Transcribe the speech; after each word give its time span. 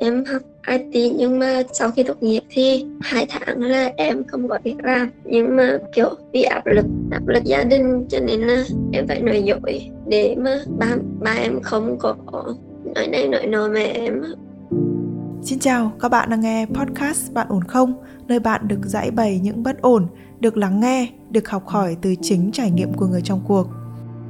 em 0.00 0.24
học 0.24 0.42
IT 0.68 1.12
nhưng 1.16 1.38
mà 1.38 1.62
sau 1.72 1.90
khi 1.90 2.02
tốt 2.02 2.22
nghiệp 2.22 2.42
thì 2.50 2.86
hai 3.00 3.26
tháng 3.28 3.62
là 3.62 3.92
em 3.96 4.24
không 4.24 4.48
có 4.48 4.58
việc 4.64 4.76
làm 4.82 5.10
nhưng 5.24 5.56
mà 5.56 5.78
kiểu 5.94 6.08
bị 6.32 6.42
áp 6.42 6.66
lực 6.66 6.86
áp 7.10 7.26
lực 7.26 7.44
gia 7.44 7.64
đình 7.64 8.06
cho 8.08 8.18
nên 8.20 8.40
là 8.40 8.64
em 8.92 9.06
phải 9.08 9.20
nói 9.20 9.42
dối 9.42 9.90
để 10.06 10.36
mà 10.38 10.58
ba 10.78 10.96
ba 11.20 11.32
em 11.32 11.60
không 11.62 11.98
có 11.98 12.16
nói 12.94 13.06
đây 13.12 13.28
nói 13.28 13.46
nọ 13.46 13.68
mẹ 13.68 13.84
em 13.84 14.22
Xin 15.42 15.58
chào, 15.58 15.92
các 16.00 16.08
bạn 16.08 16.30
đang 16.30 16.40
nghe 16.40 16.66
podcast 16.74 17.32
Bạn 17.32 17.46
ổn 17.50 17.64
không? 17.64 17.94
Nơi 18.26 18.38
bạn 18.38 18.68
được 18.68 18.80
giải 18.84 19.10
bày 19.10 19.40
những 19.42 19.62
bất 19.62 19.82
ổn, 19.82 20.06
được 20.40 20.56
lắng 20.56 20.80
nghe, 20.80 21.08
được 21.30 21.48
học 21.48 21.66
hỏi 21.66 21.96
từ 22.02 22.14
chính 22.22 22.52
trải 22.52 22.70
nghiệm 22.70 22.92
của 22.92 23.06
người 23.06 23.20
trong 23.24 23.40
cuộc. 23.48 23.66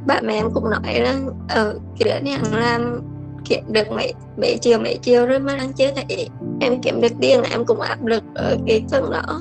Bạn 0.07 0.27
mẹ 0.27 0.35
em 0.35 0.47
cũng 0.55 0.71
nói 0.71 1.01
là 1.01 1.19
ở 1.49 1.79
cái 1.99 2.21
đứa 2.21 2.31
này 2.31 2.39
làm 2.53 3.01
kiếm 3.49 3.65
được 3.73 3.91
mấy 3.91 4.13
mấy 4.37 4.59
triệu 4.61 4.79
mấy 4.79 4.99
triệu 5.03 5.27
rồi 5.27 5.39
mà 5.39 5.57
đang 5.57 5.73
chơi 5.73 5.93
thấy 5.97 6.29
em 6.61 6.81
kiếm 6.83 7.01
được 7.01 7.13
tiền 7.21 7.43
em 7.43 7.65
cũng 7.65 7.81
áp 7.81 8.07
lực 8.07 8.23
ở 8.35 8.57
cái 8.67 8.83
phần 8.91 9.11
đó 9.11 9.41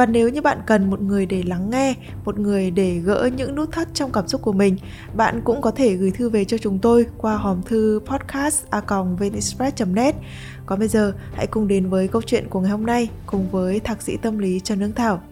và 0.00 0.06
nếu 0.06 0.28
như 0.28 0.42
bạn 0.42 0.58
cần 0.66 0.90
một 0.90 1.00
người 1.00 1.26
để 1.26 1.42
lắng 1.46 1.70
nghe 1.70 1.94
một 2.24 2.38
người 2.38 2.70
để 2.70 2.98
gỡ 3.04 3.30
những 3.36 3.54
nút 3.54 3.72
thắt 3.72 3.88
trong 3.94 4.12
cảm 4.12 4.28
xúc 4.28 4.42
của 4.42 4.52
mình 4.52 4.76
bạn 5.16 5.40
cũng 5.44 5.60
có 5.60 5.70
thể 5.70 5.94
gửi 5.94 6.10
thư 6.10 6.30
về 6.30 6.44
cho 6.44 6.58
chúng 6.58 6.78
tôi 6.78 7.06
qua 7.18 7.36
hòm 7.36 7.62
thư 7.62 8.00
podcast 8.06 8.66
a 8.70 8.82
net 9.86 10.14
còn 10.66 10.78
bây 10.78 10.88
giờ 10.88 11.14
hãy 11.34 11.46
cùng 11.46 11.68
đến 11.68 11.90
với 11.90 12.08
câu 12.08 12.22
chuyện 12.22 12.44
của 12.50 12.60
ngày 12.60 12.70
hôm 12.70 12.86
nay 12.86 13.08
cùng 13.26 13.50
với 13.50 13.80
thạc 13.80 14.02
sĩ 14.02 14.16
tâm 14.16 14.38
lý 14.38 14.60
trần 14.60 14.80
Nương 14.80 14.92
Thảo 14.92 15.22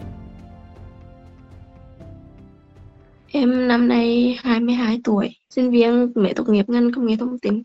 Em 3.32 3.68
năm 3.68 3.88
nay 3.88 4.38
22 4.42 5.00
tuổi, 5.04 5.30
sinh 5.50 5.70
viên 5.70 6.12
mới 6.14 6.34
tốt 6.34 6.48
nghiệp 6.48 6.68
ngành 6.68 6.92
công 6.92 7.06
nghệ 7.06 7.16
thông 7.20 7.38
tin. 7.38 7.62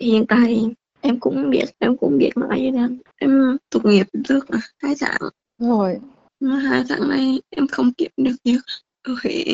Hiện 0.00 0.24
tại 0.28 0.74
em 1.00 1.20
cũng 1.20 1.50
biết, 1.50 1.64
em 1.78 1.96
cũng 1.96 2.18
biết 2.18 2.30
nói 2.36 2.48
với 2.48 2.72
em. 2.74 2.98
Em 3.16 3.56
tốt 3.70 3.84
nghiệp 3.84 4.06
được 4.12 4.46
hai 4.82 4.94
tháng. 5.00 5.30
Rồi, 5.58 5.98
mà 6.40 6.56
hai 6.56 6.84
tháng 6.88 7.08
này 7.08 7.40
em 7.50 7.66
không 7.66 7.92
kiếm 7.92 8.10
được 8.16 8.36
việc 8.44 8.60
ở 9.02 9.14
Huế 9.22 9.44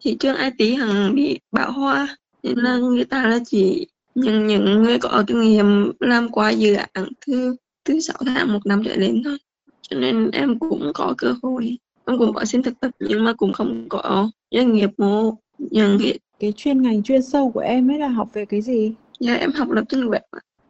thị 0.00 0.16
trường 0.20 0.36
IT 0.36 0.78
hằng 0.78 1.14
bị 1.14 1.40
bão 1.52 1.72
hòa 1.72 2.16
nên 2.42 2.58
là 2.58 2.76
người 2.76 3.04
ta 3.04 3.26
là 3.26 3.38
chỉ 3.46 3.86
những 4.14 4.46
những 4.46 4.82
người 4.82 4.98
có 4.98 5.24
kinh 5.26 5.40
nghiệm 5.40 5.92
làm 6.00 6.28
qua 6.28 6.50
dự 6.50 6.74
án 6.74 7.08
từ 7.26 7.56
từ 7.84 8.00
6 8.00 8.16
tháng 8.26 8.52
một 8.52 8.66
năm 8.66 8.82
trở 8.84 8.96
lên 8.96 9.22
thôi. 9.24 9.38
Cho 9.82 9.96
nên 9.98 10.30
em 10.30 10.58
cũng 10.58 10.90
có 10.94 11.14
cơ 11.18 11.34
hội 11.42 11.78
em 12.06 12.18
cũng 12.18 12.34
có 12.34 12.44
xin 12.44 12.62
thực 12.62 12.80
tập 12.80 12.90
nhưng 13.00 13.24
mà 13.24 13.32
cũng 13.32 13.52
không 13.52 13.86
có 13.88 14.30
doanh 14.50 14.72
nghiệp 14.72 14.90
mô 14.98 15.34
nhận 15.58 15.98
việc 15.98 16.18
cái 16.38 16.52
chuyên 16.56 16.82
ngành 16.82 17.02
chuyên 17.02 17.22
sâu 17.22 17.50
của 17.50 17.60
em 17.60 17.90
ấy 17.90 17.98
là 17.98 18.08
học 18.08 18.28
về 18.32 18.44
cái 18.44 18.62
gì? 18.62 18.92
Dạ 19.20 19.34
em 19.34 19.52
học 19.52 19.70
lập 19.70 19.84
trình 19.88 20.00
web 20.00 20.20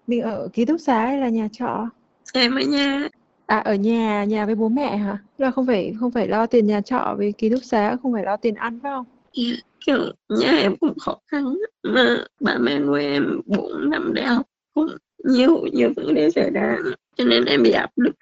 mình 0.06 0.22
ở 0.22 0.48
ký 0.52 0.64
túc 0.64 0.80
xá 0.80 1.06
hay 1.06 1.20
là 1.20 1.28
nhà 1.28 1.48
trọ? 1.52 1.88
Em 2.32 2.54
ở 2.54 2.60
nhà 2.60 3.08
À, 3.50 3.58
ở 3.58 3.74
nhà 3.74 4.24
nhà 4.24 4.46
với 4.46 4.54
bố 4.54 4.68
mẹ 4.68 4.96
hả? 4.96 5.18
là 5.38 5.50
không 5.50 5.66
phải 5.66 5.94
không 6.00 6.10
phải 6.10 6.28
lo 6.28 6.46
tiền 6.46 6.66
nhà 6.66 6.80
trọ 6.80 7.14
với 7.18 7.32
ký 7.38 7.50
túc 7.50 7.64
xá, 7.64 7.96
không 8.02 8.12
phải 8.12 8.24
lo 8.24 8.36
tiền 8.36 8.54
ăn 8.54 8.78
phải 8.82 8.92
không? 8.92 9.04
Dạ, 9.32 9.56
kiểu 9.86 10.12
nhà 10.28 10.50
em 10.50 10.76
cũng 10.76 10.98
khó 10.98 11.18
khăn 11.26 11.54
mà 11.82 12.24
ba 12.40 12.58
mẹ 12.60 12.78
nuôi 12.78 13.04
em 13.04 13.40
bốn 13.46 13.90
năm 13.90 14.14
đại 14.14 14.26
học 14.26 14.46
cũng 14.74 14.88
nhiều 15.24 15.66
nhiều 15.72 15.92
vấn 15.96 16.14
đề 16.14 16.30
xảy 16.30 16.50
ra 16.50 16.76
cho 17.16 17.24
nên 17.24 17.44
em 17.44 17.62
bị 17.62 17.70
áp 17.70 17.90
lực 17.96 18.14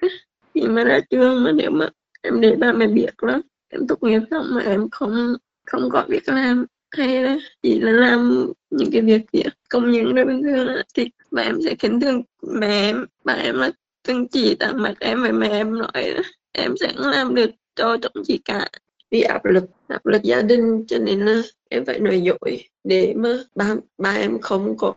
khi 0.55 0.61
mà 0.61 0.84
ra 0.84 1.00
trường 1.11 1.44
mà 1.44 1.53
nếu 1.53 1.71
mà 1.71 1.88
em 2.22 2.41
để 2.41 2.56
ba 2.56 2.72
mẹ 2.72 2.87
biết 2.87 3.11
đó 3.22 3.43
em 3.69 3.87
tốt 3.87 4.03
nghiệp 4.03 4.21
xong 4.31 4.47
mà 4.50 4.62
em 4.62 4.91
không 4.91 5.34
không 5.67 5.88
có 5.91 6.05
việc 6.09 6.28
làm 6.28 6.67
hay 6.91 7.22
là 7.22 7.38
chỉ 7.62 7.81
là 7.81 7.93
làm 7.93 8.47
những 8.71 8.91
cái 8.93 9.03
việc 9.03 9.22
gì 9.33 9.43
công 9.71 9.91
nhận 9.91 10.15
đó 10.15 10.25
bình 10.25 10.43
thường 10.43 10.69
thì 10.94 11.11
bà 11.31 11.43
em 11.43 11.59
sẽ 11.65 11.75
khiến 11.78 12.00
thường 12.00 12.22
mẹ 12.43 12.69
em 12.69 13.06
bà 13.25 13.33
em 13.33 13.59
là 13.59 13.71
cưng 14.08 14.28
chỉ 14.28 14.54
tặng 14.54 14.82
mặt 14.82 14.94
em 15.00 15.22
với 15.22 15.32
mẹ 15.32 15.48
em 15.48 15.78
nói, 15.78 16.14
em 16.52 16.74
sẽ 16.80 16.92
làm 16.96 17.34
được 17.34 17.50
cho 17.76 17.96
chồng 18.02 18.22
chị 18.26 18.41
cả. 18.44 18.69
Vì 19.10 19.20
áp 19.20 19.44
lực 19.44 19.64
áp 19.88 20.06
lực 20.06 20.22
gia 20.22 20.42
đình, 20.42 20.84
cho 20.88 20.98
nên 20.98 21.26
là 21.26 21.42
em 21.70 21.84
phải 21.84 21.98
nói 21.98 22.20
dối 22.20 22.62
để 22.84 23.14
mà 23.16 23.38
ba 23.54 23.76
ba 23.98 24.12
em 24.12 24.38
không 24.41 24.76
có 24.76 24.94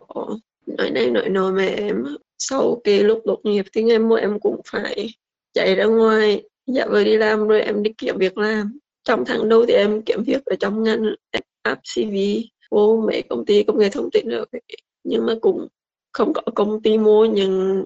nói 0.66 0.90
này 0.90 1.10
nói 1.10 1.28
nọ 1.28 1.50
mẹ 1.50 1.66
em. 1.66 2.04
Sau 2.38 2.80
cái 2.84 3.02
lúc 3.02 3.22
tốt 3.24 3.40
nghiệp 3.44 3.64
thì 3.72 3.82
ngày 3.82 3.98
mua 3.98 4.14
em 4.14 4.40
cũng 4.40 4.60
phải 4.66 5.08
chạy 5.52 5.74
ra 5.74 5.84
ngoài. 5.84 6.42
Dạ 6.66 6.86
vừa 6.86 7.04
đi 7.04 7.16
làm 7.16 7.48
rồi 7.48 7.60
em 7.60 7.82
đi 7.82 7.92
kiếm 7.98 8.16
việc 8.18 8.38
làm. 8.38 8.78
Trong 9.04 9.24
tháng 9.26 9.48
đầu 9.48 9.66
thì 9.66 9.74
em 9.74 10.02
kiếm 10.02 10.22
việc 10.26 10.44
ở 10.44 10.56
trong 10.60 10.82
ngành 10.82 11.02
app 11.62 11.80
CV 11.94 12.16
vô, 12.70 13.04
mấy 13.06 13.22
công 13.22 13.44
ty 13.44 13.62
công 13.62 13.78
nghệ 13.78 13.88
thông 13.88 14.10
tin 14.10 14.28
rồi. 14.28 14.46
Nhưng 15.04 15.26
mà 15.26 15.34
cũng 15.40 15.68
không 16.12 16.32
có 16.32 16.42
công 16.54 16.82
ty 16.82 16.98
mua, 16.98 17.24
nhưng 17.24 17.84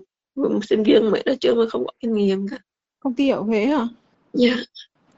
sinh 0.68 0.82
viên 0.82 1.10
mới 1.10 1.22
ra 1.26 1.34
trường 1.40 1.58
mà 1.58 1.64
không 1.68 1.84
có 1.86 1.92
kinh 2.00 2.14
nghiệm 2.14 2.48
cả 2.48 2.58
công 3.00 3.14
ty 3.14 3.28
ở 3.28 3.40
Huế 3.40 3.66
hả? 3.66 3.88
Dạ. 4.32 4.48
Yeah. 4.48 4.58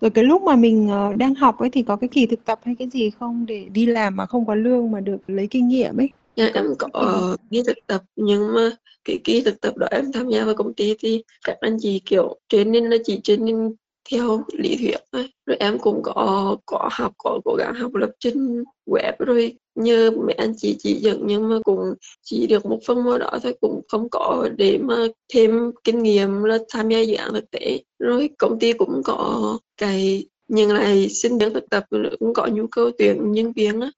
Rồi 0.00 0.10
cái 0.10 0.24
lúc 0.24 0.42
mà 0.42 0.56
mình 0.56 0.88
ờ, 0.88 1.12
đang 1.16 1.34
học 1.34 1.58
ấy 1.58 1.70
thì 1.70 1.82
có 1.82 1.96
cái 1.96 2.08
kỳ 2.08 2.26
thực 2.26 2.44
tập 2.44 2.60
hay 2.64 2.74
cái 2.78 2.88
gì 2.88 3.10
không 3.10 3.46
để 3.46 3.68
đi 3.72 3.86
làm 3.86 4.16
mà 4.16 4.26
không 4.26 4.46
có 4.46 4.54
lương 4.54 4.90
mà 4.90 5.00
được 5.00 5.16
lấy 5.26 5.46
kinh 5.46 5.68
nghiệm 5.68 5.96
ấy? 6.00 6.08
Dạ 6.36 6.50
em 6.54 6.64
có 6.78 7.36
đi 7.50 7.62
thực 7.66 7.76
tập 7.86 8.02
nhưng 8.16 8.54
mà 8.54 8.70
cái 9.04 9.18
kỳ 9.24 9.40
thực 9.40 9.60
tập 9.60 9.76
đó 9.76 9.86
em 9.90 10.12
tham 10.12 10.28
gia 10.28 10.44
vào 10.44 10.54
công 10.54 10.74
ty 10.74 10.94
thì 10.98 11.22
các 11.44 11.56
anh 11.60 11.76
chị 11.80 12.00
kiểu 12.04 12.38
training 12.48 12.90
là 12.90 12.96
chỉ 13.04 13.20
training 13.20 13.74
theo 14.10 14.44
lý 14.52 14.76
thuyết 14.76 14.96
thôi 15.12 15.30
rồi 15.46 15.56
em 15.60 15.78
cũng 15.78 16.02
có 16.02 16.56
có 16.66 16.88
học 16.92 17.12
có 17.18 17.40
cố 17.44 17.54
gắng 17.58 17.74
học 17.74 17.94
lập 17.94 18.10
trình 18.20 18.64
web 18.86 19.12
rồi 19.18 19.58
nhờ 19.78 20.10
mấy 20.10 20.34
anh 20.34 20.54
chị 20.56 20.76
chỉ 20.78 20.94
dẫn 20.94 21.22
nhưng 21.26 21.48
mà 21.48 21.58
cũng 21.64 21.94
chỉ 22.22 22.46
được 22.46 22.66
một 22.66 22.78
phần 22.86 23.04
mô 23.04 23.18
đó 23.18 23.30
thôi 23.42 23.54
cũng 23.60 23.80
không 23.88 24.08
có 24.10 24.48
để 24.56 24.78
mà 24.78 24.96
thêm 25.34 25.72
kinh 25.84 26.02
nghiệm 26.02 26.44
là 26.44 26.58
tham 26.72 26.88
gia 26.88 27.00
dự 27.00 27.14
án 27.14 27.32
thực 27.32 27.50
tế. 27.50 27.80
Rồi 27.98 28.30
công 28.38 28.58
ty 28.58 28.72
cũng 28.72 29.02
có 29.04 29.58
cái 29.76 30.26
nhưng 30.48 30.72
lại 30.72 31.08
sinh 31.08 31.38
viên 31.38 31.54
thực 31.54 31.70
tập 31.70 31.84
cũng 32.20 32.34
có 32.34 32.46
nhu 32.46 32.66
cầu 32.66 32.90
tuyển 32.98 33.32
nhân 33.32 33.52
viên 33.52 33.80
á. 33.80 33.90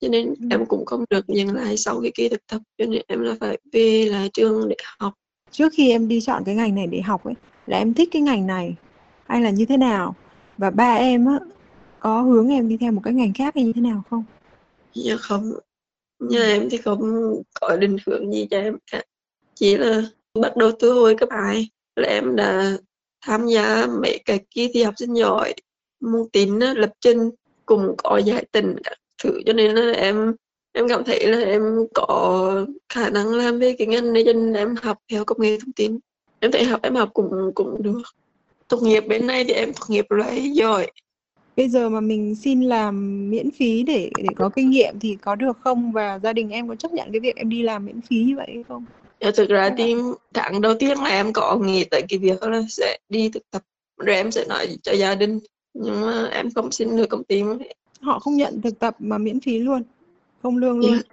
Cho 0.00 0.08
nên 0.08 0.26
ừ. 0.26 0.34
em 0.50 0.66
cũng 0.66 0.86
không 0.86 1.04
được 1.10 1.24
nhận 1.28 1.54
lại 1.54 1.76
sau 1.76 2.00
cái 2.02 2.10
kỳ 2.14 2.28
thực 2.28 2.46
tập 2.46 2.60
cho 2.78 2.84
nên 2.84 3.02
em 3.08 3.20
là 3.20 3.36
phải 3.40 3.58
về 3.72 4.06
lại 4.10 4.30
trường 4.32 4.68
để 4.68 4.76
học. 4.98 5.12
Trước 5.50 5.72
khi 5.76 5.90
em 5.90 6.08
đi 6.08 6.20
chọn 6.20 6.42
cái 6.46 6.54
ngành 6.54 6.74
này 6.74 6.86
để 6.86 7.00
học 7.00 7.24
ấy 7.24 7.34
là 7.66 7.78
em 7.78 7.94
thích 7.94 8.08
cái 8.12 8.22
ngành 8.22 8.46
này 8.46 8.74
hay 9.26 9.40
là 9.40 9.50
như 9.50 9.66
thế 9.66 9.76
nào? 9.76 10.14
Và 10.58 10.70
ba 10.70 10.94
em 10.94 11.26
á, 11.26 11.38
có 12.00 12.22
hướng 12.22 12.48
em 12.48 12.68
đi 12.68 12.76
theo 12.76 12.92
một 12.92 13.00
cái 13.04 13.14
ngành 13.14 13.32
khác 13.34 13.54
hay 13.54 13.64
như 13.64 13.72
thế 13.72 13.80
nào 13.80 14.02
không? 14.10 14.24
Dạ 14.94 15.16
không. 15.16 15.52
Nhà 16.20 16.46
em 16.46 16.68
thì 16.70 16.76
không 16.76 17.34
có 17.60 17.76
định 17.76 17.96
hướng 18.06 18.32
gì 18.32 18.46
cho 18.50 18.58
em 18.60 18.78
cả. 18.90 19.02
Chỉ 19.54 19.76
là 19.76 20.02
bắt 20.40 20.56
đầu 20.56 20.70
từ 20.80 20.92
hồi 20.92 21.14
cấp 21.14 21.28
hai 21.32 21.68
là 21.96 22.08
em 22.08 22.36
đã 22.36 22.76
tham 23.26 23.46
gia 23.46 23.86
mấy 23.86 24.20
cái 24.24 24.40
kỳ 24.50 24.70
thi 24.74 24.82
học 24.82 24.94
sinh 24.96 25.14
giỏi. 25.14 25.54
Môn 26.00 26.28
tín 26.32 26.58
lập 26.58 26.90
trình 27.00 27.30
cùng 27.66 27.94
có 27.98 28.18
giải 28.18 28.44
tình 28.52 28.76
các 28.84 28.98
thứ, 29.22 29.40
cho 29.46 29.52
nên 29.52 29.74
là 29.74 29.92
em 29.92 30.34
em 30.72 30.88
cảm 30.88 31.04
thấy 31.04 31.26
là 31.26 31.38
em 31.38 31.62
có 31.94 32.66
khả 32.88 33.10
năng 33.10 33.34
làm 33.34 33.58
về 33.58 33.74
cái 33.78 33.86
ngành 33.86 34.12
này 34.12 34.22
cho 34.26 34.32
nên 34.32 34.52
em 34.52 34.74
học 34.82 34.98
theo 35.10 35.24
công 35.24 35.40
nghệ 35.40 35.58
thông 35.60 35.72
tin. 35.72 35.98
Em 36.40 36.52
thấy 36.52 36.64
học, 36.64 36.80
em 36.82 36.94
học 36.94 37.10
cũng 37.14 37.52
cũng 37.54 37.82
được 37.82 38.02
tốt 38.72 38.82
nghiệp 38.82 39.04
bên 39.08 39.26
này 39.26 39.44
thì 39.44 39.52
em 39.52 39.72
tốt 39.72 39.84
nghiệp 39.88 40.06
loại 40.10 40.50
giỏi 40.50 40.86
bây 41.56 41.68
giờ 41.68 41.88
mà 41.88 42.00
mình 42.00 42.34
xin 42.34 42.62
làm 42.62 43.30
miễn 43.30 43.50
phí 43.50 43.82
để 43.82 44.10
để 44.16 44.28
có 44.36 44.48
kinh 44.48 44.70
nghiệm 44.70 44.94
thì 45.00 45.16
có 45.22 45.34
được 45.34 45.58
không? 45.60 45.92
Và 45.92 46.18
gia 46.18 46.32
đình 46.32 46.50
em 46.50 46.68
có 46.68 46.74
chấp 46.74 46.92
nhận 46.92 47.12
cái 47.12 47.20
việc 47.20 47.36
em 47.36 47.48
đi 47.48 47.62
làm 47.62 47.86
miễn 47.86 48.00
phí 48.00 48.16
như 48.16 48.36
vậy 48.36 48.46
hay 48.54 48.64
không? 48.68 48.84
Dạ, 49.20 49.30
thực 49.36 49.48
ra 49.48 49.70
thì 49.78 49.94
tháng 50.34 50.60
đầu 50.60 50.74
tiên 50.78 50.98
là 50.98 51.08
em 51.08 51.32
có 51.32 51.56
nghĩ 51.56 51.84
tới 51.84 52.02
cái 52.08 52.18
việc 52.18 52.42
là 52.42 52.62
sẽ 52.68 52.98
đi 53.08 53.28
thực 53.28 53.50
tập. 53.50 53.62
Rồi 53.98 54.16
em 54.16 54.30
sẽ 54.30 54.44
nói 54.48 54.76
cho 54.82 54.92
gia 54.92 55.14
đình 55.14 55.38
nhưng 55.74 56.00
mà 56.00 56.28
em 56.32 56.50
không 56.50 56.72
xin 56.72 56.96
được 56.96 57.06
công 57.06 57.24
ty 57.24 57.42
họ 58.00 58.18
không 58.18 58.36
nhận 58.36 58.62
thực 58.62 58.78
tập 58.78 58.96
mà 58.98 59.18
miễn 59.18 59.40
phí 59.40 59.58
luôn 59.58 59.82
không 60.42 60.56
lương 60.56 60.78
luôn. 60.78 60.90
Yeah. 60.90 61.06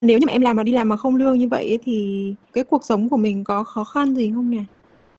nếu 0.00 0.18
như 0.18 0.26
mà 0.26 0.32
em 0.32 0.42
làm 0.42 0.56
mà 0.56 0.62
đi 0.62 0.72
làm 0.72 0.88
mà 0.88 0.96
không 0.96 1.16
lương 1.16 1.38
như 1.38 1.48
vậy 1.48 1.78
thì 1.84 2.34
cái 2.52 2.64
cuộc 2.64 2.84
sống 2.84 3.08
của 3.08 3.16
mình 3.16 3.44
có 3.44 3.64
khó 3.64 3.84
khăn 3.84 4.14
gì 4.14 4.32
không 4.34 4.50
nhỉ 4.50 4.62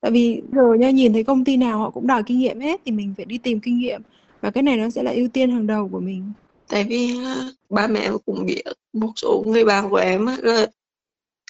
tại 0.00 0.10
vì 0.10 0.42
giờ 0.52 0.74
nha 0.78 0.90
nhìn 0.90 1.12
thấy 1.12 1.24
công 1.24 1.44
ty 1.44 1.56
nào 1.56 1.78
họ 1.78 1.90
cũng 1.90 2.06
đòi 2.06 2.22
kinh 2.22 2.38
nghiệm 2.38 2.60
hết 2.60 2.80
thì 2.84 2.92
mình 2.92 3.14
phải 3.16 3.24
đi 3.24 3.38
tìm 3.38 3.60
kinh 3.60 3.78
nghiệm. 3.78 4.02
Và 4.40 4.50
cái 4.50 4.62
này 4.62 4.76
nó 4.76 4.90
sẽ 4.90 5.02
là 5.02 5.10
ưu 5.10 5.28
tiên 5.28 5.50
hàng 5.50 5.66
đầu 5.66 5.88
của 5.92 6.00
mình. 6.00 6.32
Tại 6.68 6.84
vì 6.84 7.16
ờ, 7.24 7.52
ba 7.68 7.86
mẹ 7.86 8.00
em 8.00 8.16
cũng 8.26 8.46
biết 8.46 8.62
một 8.92 9.12
số 9.16 9.44
người 9.46 9.64
bạn 9.64 9.90
của 9.90 9.96
em 9.96 10.26
là 10.42 10.66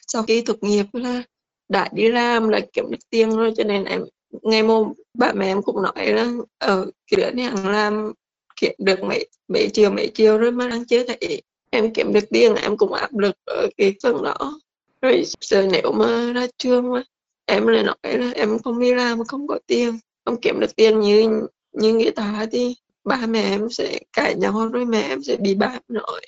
sau 0.07 0.23
khi 0.23 0.41
tốt 0.41 0.57
nghiệp 0.61 0.87
là 0.93 1.23
đã 1.69 1.89
đi 1.93 2.09
làm 2.09 2.49
là 2.49 2.61
kiếm 2.73 2.85
được 2.91 3.11
tiền 3.11 3.31
rồi 3.31 3.53
cho 3.57 3.65
nên 3.65 3.85
em 3.85 4.05
ngày 4.43 4.63
mô 4.63 4.93
ba 5.19 5.33
mẹ 5.33 5.47
em 5.47 5.63
cũng 5.63 5.83
nói 5.83 6.07
là 6.07 6.23
ở 6.59 6.81
ờ, 6.81 6.91
cái 7.11 7.21
đứa 7.21 7.31
này 7.31 7.51
làm 7.65 8.13
kiếm 8.61 8.73
được 8.79 9.03
mấy 9.03 9.29
mấy 9.49 9.69
chiều 9.73 9.91
mấy 9.91 10.11
chiều 10.15 10.39
rồi 10.39 10.53
mà 10.53 10.69
đang 10.69 10.85
chưa 10.85 11.05
thấy 11.05 11.43
em 11.71 11.93
kiếm 11.95 12.13
được 12.13 12.31
tiền 12.31 12.55
em 12.55 12.77
cũng 12.77 12.93
áp 12.93 13.19
lực 13.19 13.37
ở 13.45 13.69
cái 13.77 13.95
phần 14.03 14.23
đó. 14.23 14.61
Rồi 15.03 15.23
giờ 15.41 15.69
nếu 15.73 15.93
mà 15.93 16.33
ra 16.33 16.47
trường 16.59 16.93
mà 16.93 17.03
em 17.51 17.67
lại 17.67 17.83
nói 17.83 17.97
là 18.03 18.31
em 18.35 18.59
không 18.65 18.81
đi 18.81 18.95
làm 18.95 19.19
mà 19.19 19.25
không 19.25 19.47
có 19.47 19.59
tiền, 19.67 19.99
không 20.25 20.37
kiếm 20.43 20.61
được 20.61 20.77
tiền 20.77 21.01
như 21.01 21.47
như 21.73 21.95
người 21.95 22.11
ta 22.11 22.47
thì 22.53 22.75
ba 23.05 23.27
mẹ 23.29 23.43
em 23.43 23.71
sẽ 23.71 23.99
cãi 24.13 24.35
nhau 24.35 24.69
rồi 24.73 24.85
mẹ 24.85 25.03
em 25.03 25.23
sẽ 25.23 25.37
bị 25.37 25.55
bạc 25.55 25.81
rồi. 25.89 26.21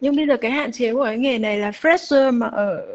nhưng 0.00 0.16
bây 0.16 0.26
giờ 0.26 0.36
cái 0.36 0.50
hạn 0.50 0.72
chế 0.72 0.92
của 0.92 1.04
cái 1.04 1.18
nghề 1.18 1.38
này 1.38 1.58
là 1.58 1.70
fresher 1.70 2.32
mà 2.32 2.46
ở 2.46 2.86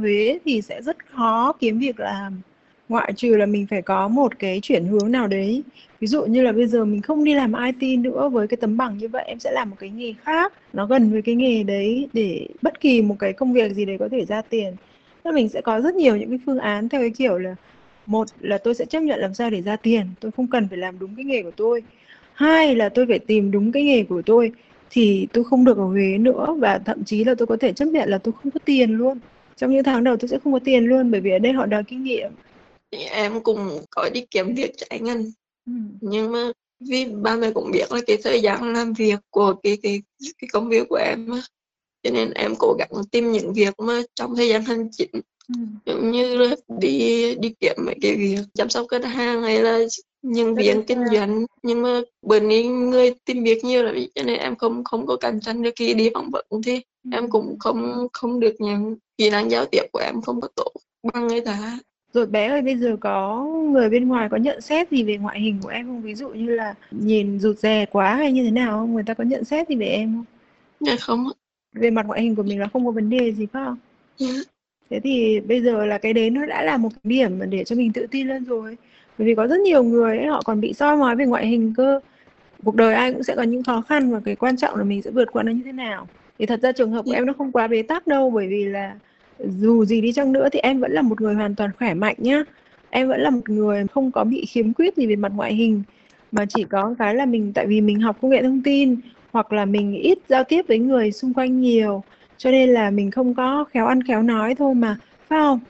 Huế 0.00 0.38
thì 0.44 0.62
sẽ 0.62 0.82
rất 0.82 0.96
khó 1.14 1.52
kiếm 1.60 1.78
việc 1.78 2.00
làm. 2.00 2.40
Ngoại 2.88 3.12
trừ 3.16 3.36
là 3.36 3.46
mình 3.46 3.66
phải 3.70 3.82
có 3.82 4.08
một 4.08 4.38
cái 4.38 4.60
chuyển 4.62 4.84
hướng 4.84 5.12
nào 5.12 5.26
đấy. 5.26 5.62
Ví 6.00 6.06
dụ 6.06 6.24
như 6.24 6.42
là 6.42 6.52
bây 6.52 6.66
giờ 6.66 6.84
mình 6.84 7.02
không 7.02 7.24
đi 7.24 7.34
làm 7.34 7.52
IT 7.52 7.98
nữa 7.98 8.28
với 8.28 8.48
cái 8.48 8.56
tấm 8.56 8.76
bằng 8.76 8.98
như 8.98 9.08
vậy, 9.08 9.24
em 9.26 9.38
sẽ 9.38 9.50
làm 9.52 9.70
một 9.70 9.76
cái 9.78 9.90
nghề 9.90 10.14
khác. 10.24 10.52
Nó 10.72 10.86
gần 10.86 11.12
với 11.12 11.22
cái 11.22 11.34
nghề 11.34 11.62
đấy 11.62 12.08
để 12.12 12.46
bất 12.62 12.80
kỳ 12.80 13.02
một 13.02 13.16
cái 13.18 13.32
công 13.32 13.52
việc 13.52 13.72
gì 13.72 13.84
đấy 13.84 13.96
có 13.98 14.08
thể 14.12 14.24
ra 14.24 14.42
tiền 14.42 14.74
nên 15.24 15.34
mình 15.34 15.48
sẽ 15.48 15.60
có 15.60 15.80
rất 15.80 15.94
nhiều 15.94 16.16
những 16.16 16.28
cái 16.28 16.38
phương 16.46 16.58
án 16.58 16.88
theo 16.88 17.00
cái 17.00 17.10
kiểu 17.10 17.38
là 17.38 17.54
một 18.06 18.28
là 18.40 18.58
tôi 18.58 18.74
sẽ 18.74 18.84
chấp 18.84 19.00
nhận 19.00 19.20
làm 19.20 19.34
sao 19.34 19.50
để 19.50 19.62
ra 19.62 19.76
tiền 19.76 20.06
tôi 20.20 20.30
không 20.36 20.46
cần 20.46 20.68
phải 20.68 20.78
làm 20.78 20.98
đúng 20.98 21.16
cái 21.16 21.24
nghề 21.24 21.42
của 21.42 21.50
tôi. 21.56 21.82
Hai 22.32 22.74
là 22.74 22.88
tôi 22.88 23.06
phải 23.08 23.18
tìm 23.18 23.50
đúng 23.50 23.72
cái 23.72 23.82
nghề 23.82 24.04
của 24.04 24.22
tôi 24.26 24.52
thì 24.90 25.26
tôi 25.32 25.44
không 25.44 25.64
được 25.64 25.78
ở 25.78 25.84
Huế 25.84 26.18
nữa 26.18 26.56
và 26.58 26.78
thậm 26.78 27.04
chí 27.04 27.24
là 27.24 27.34
tôi 27.34 27.46
có 27.46 27.56
thể 27.60 27.72
chấp 27.72 27.84
nhận 27.84 28.10
là 28.10 28.18
tôi 28.18 28.34
không 28.42 28.50
có 28.50 28.60
tiền 28.64 28.90
luôn. 28.90 29.18
Trong 29.56 29.70
những 29.70 29.84
tháng 29.84 30.04
đầu 30.04 30.16
tôi 30.16 30.28
sẽ 30.28 30.38
không 30.44 30.52
có 30.52 30.58
tiền 30.64 30.84
luôn 30.84 31.10
bởi 31.10 31.20
vì 31.20 31.30
ở 31.30 31.38
đây 31.38 31.52
họ 31.52 31.66
đòi 31.66 31.84
kinh 31.84 32.02
nghiệm. 32.02 32.32
Em 33.10 33.40
cũng 33.40 33.80
có 33.90 34.08
đi 34.14 34.26
kiếm 34.30 34.54
việc 34.54 34.72
trái 34.76 35.00
ngân. 35.00 35.32
Ừ. 35.66 35.72
nhưng 36.00 36.32
mà 36.32 36.52
vì 36.80 37.04
ba 37.04 37.36
mẹ 37.36 37.50
cũng 37.54 37.70
biết 37.72 37.92
là 37.92 38.00
cái 38.06 38.18
thời 38.24 38.40
gian 38.40 38.72
làm 38.72 38.92
việc 38.92 39.20
của 39.30 39.54
cái 39.62 39.78
cái 39.82 40.02
cái 40.20 40.48
công 40.52 40.68
việc 40.68 40.86
của 40.88 40.96
em 40.96 41.28
cho 42.02 42.10
nên 42.10 42.30
em 42.30 42.54
cố 42.58 42.76
gắng 42.78 42.90
tìm 43.10 43.32
những 43.32 43.52
việc 43.52 43.74
mà 43.78 44.02
trong 44.14 44.36
thời 44.36 44.48
gian 44.48 44.62
hành 44.62 44.88
chính. 44.92 45.10
Ừ. 45.48 45.54
giống 45.86 46.10
như 46.10 46.36
là 46.36 46.56
đi 46.80 47.34
đi 47.34 47.54
kiếm 47.60 47.76
mấy 47.86 47.94
cái 48.02 48.16
việc 48.16 48.38
chăm 48.54 48.68
sóc 48.68 48.86
khách 48.90 49.04
hàng 49.04 49.42
hay 49.42 49.62
là 49.62 49.78
nhân 50.22 50.54
viên 50.54 50.82
kinh 50.82 51.04
doanh. 51.12 51.46
Nhưng 51.62 51.82
mà 51.82 52.00
bởi 52.22 52.40
vì 52.40 52.66
người 52.66 53.14
tìm 53.24 53.44
việc 53.44 53.64
nhiều 53.64 53.82
là 53.82 53.92
cho 54.14 54.22
nên 54.22 54.38
em 54.38 54.56
không 54.56 54.84
không 54.84 55.06
có 55.06 55.16
cạnh 55.16 55.40
tranh 55.40 55.62
được 55.62 55.70
khi 55.76 55.94
đi 55.94 56.10
phỏng 56.14 56.30
vấn 56.30 56.44
thì 56.66 56.74
ừ. 57.04 57.10
em 57.12 57.30
cũng 57.30 57.56
không 57.58 58.08
không 58.12 58.40
được 58.40 58.54
nhận 58.58 58.96
kỹ 59.18 59.30
năng 59.30 59.50
giao 59.50 59.64
tiếp 59.66 59.82
của 59.92 60.00
em 60.00 60.22
không 60.22 60.40
có 60.40 60.48
tốt 60.56 60.72
bằng 61.12 61.26
người 61.26 61.40
ta. 61.40 61.78
Rồi 62.12 62.26
bé 62.26 62.48
ơi 62.48 62.62
bây 62.62 62.76
giờ 62.76 62.96
có 63.00 63.44
người 63.44 63.90
bên 63.90 64.08
ngoài 64.08 64.28
có 64.30 64.36
nhận 64.36 64.60
xét 64.60 64.90
gì 64.90 65.02
về 65.02 65.16
ngoại 65.16 65.40
hình 65.40 65.58
của 65.62 65.68
em 65.68 65.86
không? 65.86 66.02
Ví 66.02 66.14
dụ 66.14 66.28
như 66.28 66.46
là 66.46 66.74
nhìn 66.90 67.40
rụt 67.40 67.58
rè 67.58 67.86
quá 67.86 68.14
hay 68.14 68.32
như 68.32 68.44
thế 68.44 68.50
nào 68.50 68.78
không? 68.78 68.94
Người 68.94 69.04
ta 69.06 69.14
có 69.14 69.24
nhận 69.24 69.44
xét 69.44 69.68
gì 69.68 69.76
về 69.76 69.86
em 69.86 70.14
không? 70.14 70.24
Dạ 70.80 70.96
không 71.00 71.30
về 71.72 71.90
mặt 71.90 72.06
ngoại 72.06 72.22
hình 72.22 72.36
của 72.36 72.42
mình 72.42 72.60
là 72.60 72.68
không 72.72 72.86
có 72.86 72.90
vấn 72.90 73.10
đề 73.10 73.32
gì 73.32 73.46
phải 73.46 73.64
không? 73.64 73.78
Dạ. 74.16 74.26
thế 74.90 75.00
thì 75.00 75.40
bây 75.40 75.62
giờ 75.62 75.86
là 75.86 75.98
cái 75.98 76.12
đấy 76.12 76.30
nó 76.30 76.46
đã 76.46 76.62
là 76.62 76.76
một 76.76 76.88
điểm 77.04 77.38
mà 77.38 77.46
để 77.46 77.64
cho 77.64 77.76
mình 77.76 77.92
tự 77.92 78.06
tin 78.10 78.28
lên 78.28 78.44
rồi. 78.44 78.76
Bởi 79.18 79.26
vì 79.26 79.34
có 79.34 79.46
rất 79.46 79.60
nhiều 79.60 79.82
người 79.82 80.18
ấy, 80.18 80.26
họ 80.26 80.42
còn 80.44 80.60
bị 80.60 80.72
soi 80.72 80.96
mói 80.96 81.16
về 81.16 81.26
ngoại 81.26 81.46
hình 81.46 81.74
cơ. 81.76 82.00
Cuộc 82.64 82.74
đời 82.74 82.94
ai 82.94 83.12
cũng 83.12 83.22
sẽ 83.22 83.36
có 83.36 83.42
những 83.42 83.62
khó 83.62 83.80
khăn 83.80 84.10
và 84.12 84.20
cái 84.24 84.36
quan 84.36 84.56
trọng 84.56 84.76
là 84.76 84.84
mình 84.84 85.02
sẽ 85.02 85.10
vượt 85.10 85.32
qua 85.32 85.42
nó 85.42 85.52
như 85.52 85.62
thế 85.64 85.72
nào. 85.72 86.08
Thì 86.38 86.46
thật 86.46 86.60
ra 86.62 86.72
trường 86.72 86.92
hợp 86.92 87.02
của 87.04 87.10
dạ. 87.10 87.18
em 87.18 87.26
nó 87.26 87.32
không 87.32 87.52
quá 87.52 87.66
bế 87.66 87.82
tắc 87.82 88.06
đâu 88.06 88.30
bởi 88.30 88.46
vì 88.46 88.64
là 88.64 88.94
dù 89.38 89.84
gì 89.84 90.00
đi 90.00 90.12
chăng 90.12 90.32
nữa 90.32 90.48
thì 90.52 90.58
em 90.58 90.80
vẫn 90.80 90.92
là 90.92 91.02
một 91.02 91.20
người 91.20 91.34
hoàn 91.34 91.54
toàn 91.54 91.70
khỏe 91.78 91.94
mạnh 91.94 92.16
nhá. 92.18 92.42
Em 92.90 93.08
vẫn 93.08 93.20
là 93.20 93.30
một 93.30 93.50
người 93.50 93.86
không 93.94 94.10
có 94.10 94.24
bị 94.24 94.44
khiếm 94.44 94.74
khuyết 94.74 94.96
gì 94.96 95.06
về 95.06 95.16
mặt 95.16 95.32
ngoại 95.34 95.54
hình. 95.54 95.82
Mà 96.32 96.46
chỉ 96.46 96.64
có 96.64 96.94
cái 96.98 97.14
là 97.14 97.26
mình 97.26 97.52
tại 97.52 97.66
vì 97.66 97.80
mình 97.80 98.00
học 98.00 98.16
công 98.20 98.30
nghệ 98.30 98.42
thông 98.42 98.62
tin 98.62 98.96
hoặc 99.32 99.52
là 99.52 99.64
mình 99.64 99.92
ít 99.92 100.18
giao 100.28 100.44
tiếp 100.44 100.62
với 100.68 100.78
người 100.78 101.12
xung 101.12 101.34
quanh 101.34 101.60
nhiều 101.60 102.02
cho 102.36 102.50
nên 102.50 102.68
là 102.68 102.90
mình 102.90 103.10
không 103.10 103.34
có 103.34 103.64
khéo 103.70 103.86
ăn 103.86 104.02
khéo 104.02 104.22
nói 104.22 104.54
thôi 104.54 104.74
mà 104.74 104.96
phải 105.28 105.38
không? 105.38 105.60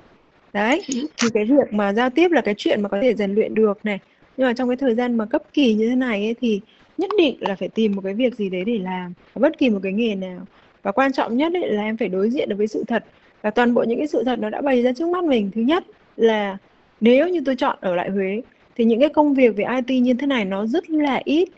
Đấy 0.52 0.82
thì 0.86 1.28
cái 1.34 1.44
việc 1.44 1.72
mà 1.72 1.92
giao 1.92 2.10
tiếp 2.10 2.30
là 2.30 2.40
cái 2.40 2.54
chuyện 2.58 2.82
mà 2.82 2.88
có 2.88 2.98
thể 3.02 3.14
rèn 3.14 3.34
luyện 3.34 3.54
được 3.54 3.84
này. 3.84 3.98
Nhưng 4.36 4.46
mà 4.46 4.52
trong 4.52 4.68
cái 4.68 4.76
thời 4.76 4.94
gian 4.94 5.16
mà 5.16 5.24
cấp 5.24 5.42
kỳ 5.52 5.74
như 5.74 5.88
thế 5.88 5.96
này 5.96 6.24
ấy, 6.24 6.34
thì 6.40 6.60
nhất 6.98 7.10
định 7.18 7.36
là 7.40 7.54
phải 7.54 7.68
tìm 7.68 7.96
một 7.96 8.02
cái 8.04 8.14
việc 8.14 8.34
gì 8.34 8.48
đấy 8.48 8.64
để 8.64 8.78
làm 8.78 9.12
bất 9.34 9.58
kỳ 9.58 9.70
một 9.70 9.80
cái 9.82 9.92
nghề 9.92 10.14
nào. 10.14 10.40
Và 10.82 10.92
quan 10.92 11.12
trọng 11.12 11.36
nhất 11.36 11.52
ấy 11.54 11.72
là 11.72 11.82
em 11.82 11.96
phải 11.96 12.08
đối 12.08 12.30
diện 12.30 12.48
được 12.48 12.56
với 12.58 12.66
sự 12.66 12.84
thật. 12.88 13.04
Và 13.42 13.50
toàn 13.50 13.74
bộ 13.74 13.82
những 13.82 13.98
cái 13.98 14.06
sự 14.06 14.24
thật 14.24 14.38
nó 14.38 14.50
đã 14.50 14.60
bày 14.60 14.82
ra 14.82 14.92
trước 14.92 15.08
mắt 15.08 15.24
mình. 15.24 15.50
Thứ 15.54 15.60
nhất 15.60 15.84
là 16.16 16.56
nếu 17.00 17.28
như 17.28 17.40
tôi 17.44 17.56
chọn 17.56 17.78
ở 17.80 17.94
lại 17.94 18.10
Huế 18.10 18.42
thì 18.76 18.84
những 18.84 19.00
cái 19.00 19.08
công 19.08 19.34
việc 19.34 19.56
về 19.56 19.64
IT 19.64 20.00
như 20.00 20.14
thế 20.14 20.26
này 20.26 20.44
nó 20.44 20.66
rất 20.66 20.90
là 20.90 21.20
ít 21.24 21.48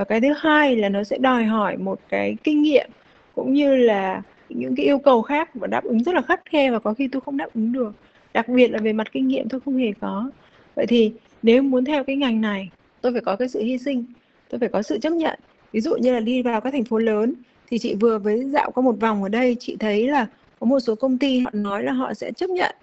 và 0.00 0.04
cái 0.04 0.20
thứ 0.20 0.32
hai 0.38 0.76
là 0.76 0.88
nó 0.88 1.04
sẽ 1.04 1.18
đòi 1.18 1.44
hỏi 1.44 1.76
một 1.76 2.00
cái 2.08 2.36
kinh 2.44 2.62
nghiệm 2.62 2.90
cũng 3.34 3.52
như 3.52 3.76
là 3.76 4.22
những 4.48 4.76
cái 4.76 4.86
yêu 4.86 4.98
cầu 4.98 5.22
khác 5.22 5.50
và 5.54 5.66
đáp 5.66 5.84
ứng 5.84 6.02
rất 6.02 6.14
là 6.14 6.22
khắt 6.22 6.40
khe 6.44 6.70
và 6.70 6.78
có 6.78 6.94
khi 6.94 7.08
tôi 7.08 7.20
không 7.20 7.36
đáp 7.36 7.48
ứng 7.54 7.72
được. 7.72 7.92
Đặc 8.34 8.48
biệt 8.48 8.68
là 8.68 8.78
về 8.78 8.92
mặt 8.92 9.12
kinh 9.12 9.28
nghiệm 9.28 9.48
tôi 9.48 9.60
không 9.60 9.76
hề 9.76 9.92
có. 10.00 10.30
Vậy 10.74 10.86
thì 10.86 11.12
nếu 11.42 11.62
muốn 11.62 11.84
theo 11.84 12.04
cái 12.04 12.16
ngành 12.16 12.40
này, 12.40 12.70
tôi 13.00 13.12
phải 13.12 13.20
có 13.20 13.36
cái 13.36 13.48
sự 13.48 13.62
hy 13.62 13.78
sinh, 13.78 14.04
tôi 14.50 14.58
phải 14.58 14.68
có 14.68 14.82
sự 14.82 14.98
chấp 14.98 15.12
nhận. 15.12 15.38
Ví 15.72 15.80
dụ 15.80 15.96
như 15.96 16.12
là 16.12 16.20
đi 16.20 16.42
vào 16.42 16.60
các 16.60 16.70
thành 16.70 16.84
phố 16.84 16.98
lớn 16.98 17.34
thì 17.70 17.78
chị 17.78 17.94
vừa 17.94 18.18
với 18.18 18.44
dạo 18.44 18.70
có 18.70 18.82
một 18.82 19.00
vòng 19.00 19.22
ở 19.22 19.28
đây, 19.28 19.56
chị 19.60 19.76
thấy 19.80 20.08
là 20.08 20.26
có 20.60 20.66
một 20.66 20.80
số 20.80 20.94
công 20.94 21.18
ty 21.18 21.38
họ 21.38 21.50
nói 21.52 21.82
là 21.82 21.92
họ 21.92 22.14
sẽ 22.14 22.32
chấp 22.32 22.50
nhận 22.50 22.76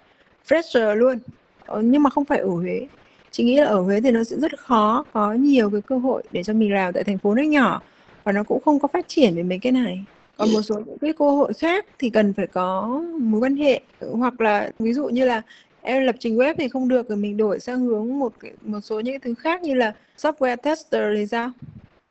fresher 0.48 0.94
luôn. 0.94 1.18
Ờ, 1.66 1.82
nhưng 1.82 2.02
mà 2.02 2.10
không 2.10 2.24
phải 2.24 2.38
ở 2.38 2.48
Huế 2.48 2.86
chị 3.30 3.44
nghĩ 3.44 3.56
là 3.56 3.66
ở 3.66 3.80
Huế 3.80 4.00
thì 4.00 4.10
nó 4.10 4.24
sẽ 4.24 4.36
rất 4.36 4.58
khó, 4.58 5.04
có 5.12 5.32
nhiều 5.32 5.70
cái 5.70 5.80
cơ 5.80 5.98
hội 5.98 6.22
để 6.32 6.42
cho 6.42 6.52
mình 6.52 6.72
làm 6.72 6.92
tại 6.92 7.04
thành 7.04 7.18
phố 7.18 7.34
nó 7.34 7.42
nhỏ 7.42 7.82
và 8.24 8.32
nó 8.32 8.42
cũng 8.42 8.62
không 8.64 8.78
có 8.78 8.88
phát 8.88 9.08
triển 9.08 9.36
về 9.36 9.42
mấy 9.42 9.58
cái 9.58 9.72
này 9.72 10.04
còn 10.36 10.52
một 10.52 10.62
số 10.62 10.74
những 10.86 10.98
cái 10.98 11.12
cơ 11.12 11.30
hội 11.30 11.52
khác 11.52 11.86
thì 11.98 12.10
cần 12.10 12.32
phải 12.32 12.46
có 12.46 13.00
mối 13.20 13.40
quan 13.40 13.56
hệ, 13.56 13.80
hoặc 14.12 14.40
là 14.40 14.70
ví 14.78 14.92
dụ 14.92 15.08
như 15.08 15.24
là 15.24 15.42
em 15.82 16.04
lập 16.04 16.14
trình 16.18 16.36
web 16.36 16.54
thì 16.58 16.68
không 16.68 16.88
được 16.88 17.08
rồi 17.08 17.16
mình 17.16 17.36
đổi 17.36 17.60
sang 17.60 17.80
hướng 17.80 18.18
một 18.18 18.32
một 18.64 18.80
số 18.80 19.00
những 19.00 19.12
cái 19.14 19.18
thứ 19.18 19.34
khác 19.34 19.62
như 19.62 19.74
là 19.74 19.94
software 20.18 20.56
tester 20.56 21.02
thì 21.16 21.26
sao? 21.26 21.50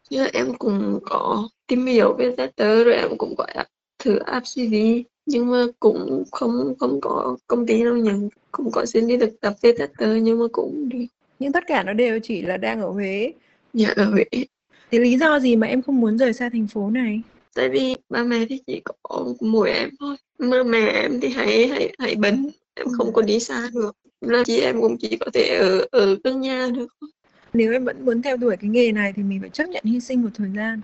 Chứ 0.10 0.26
em 0.34 0.54
cũng 0.60 1.00
có 1.06 1.50
tìm 1.68 1.86
hiểu 1.86 2.14
về 2.14 2.36
tester 2.38 2.86
rồi 2.86 2.96
em 2.96 3.18
cũng 3.18 3.36
gọi 3.38 3.52
là 3.56 3.66
thử 4.08 4.20
app 4.20 4.46
CV 4.46 4.76
nhưng 5.26 5.52
mà 5.52 5.66
cũng 5.80 6.24
không 6.32 6.74
không 6.80 7.02
có 7.02 7.38
công 7.48 7.66
ty 7.66 7.84
nào 7.84 7.98
nhận 7.98 8.30
cũng 8.52 8.72
có 8.72 8.86
xin 8.86 9.08
đi 9.08 9.18
thực 9.18 9.42
tập 9.42 9.54
về 9.62 9.72
tester 9.72 10.18
nhưng 10.22 10.40
mà 10.40 10.46
cũng 10.52 10.90
đi. 10.90 11.08
Nhưng 11.40 11.52
tất 11.52 11.64
cả 11.68 11.84
nó 11.84 11.94
đều 11.94 12.20
chỉ 12.24 12.42
là 12.42 12.58
đang 12.58 12.82
ở 12.82 12.90
Huế. 12.90 13.34
Dạ 13.74 13.94
ở 13.96 14.06
Huế. 14.06 14.24
Thì 14.92 15.00
lý 15.00 15.18
do 15.18 15.40
gì 15.40 15.56
mà 15.56 15.68
em 15.68 15.82
không 15.82 16.02
muốn 16.02 16.18
rời 16.18 16.34
xa 16.34 16.50
thành 16.50 16.68
phố 16.68 16.90
này? 16.90 17.22
Tại 17.56 17.70
vì 17.70 17.96
ba 18.10 18.24
mẹ 18.24 18.46
thì 18.50 18.62
chỉ 18.68 18.82
có 19.04 19.34
mỗi 19.40 19.72
em 19.72 19.90
thôi. 20.00 20.16
Mà 20.40 20.64
mẹ 20.64 20.88
em 20.88 21.20
thì 21.22 21.28
hãy 21.28 21.68
hãy 21.68 21.94
hãy 22.00 22.16
bệnh 22.16 22.50
em 22.74 22.88
không 22.98 23.14
có 23.14 23.22
đi 23.22 23.40
xa 23.40 23.70
được. 23.74 23.96
Là 24.22 24.44
chị 24.46 24.60
em 24.60 24.82
cũng 24.82 24.98
chỉ 24.98 25.18
có 25.20 25.26
thể 25.34 25.58
ở 25.60 25.86
ở 25.92 26.18
gần 26.24 26.42
nhà 26.42 26.70
được 26.76 26.88
nếu 27.54 27.72
em 27.72 27.86
vẫn 27.86 28.06
muốn 28.06 28.22
theo 28.22 28.38
đuổi 28.38 28.58
cái 28.58 28.70
nghề 28.70 28.92
này 28.92 29.14
thì 29.16 29.24
mình 29.24 29.40
phải 29.42 29.50
chấp 29.50 29.70
nhận 29.70 29.84
hy 29.86 30.00
sinh 30.00 30.22
một 30.22 30.30
thời 30.36 30.50
gian 30.56 30.82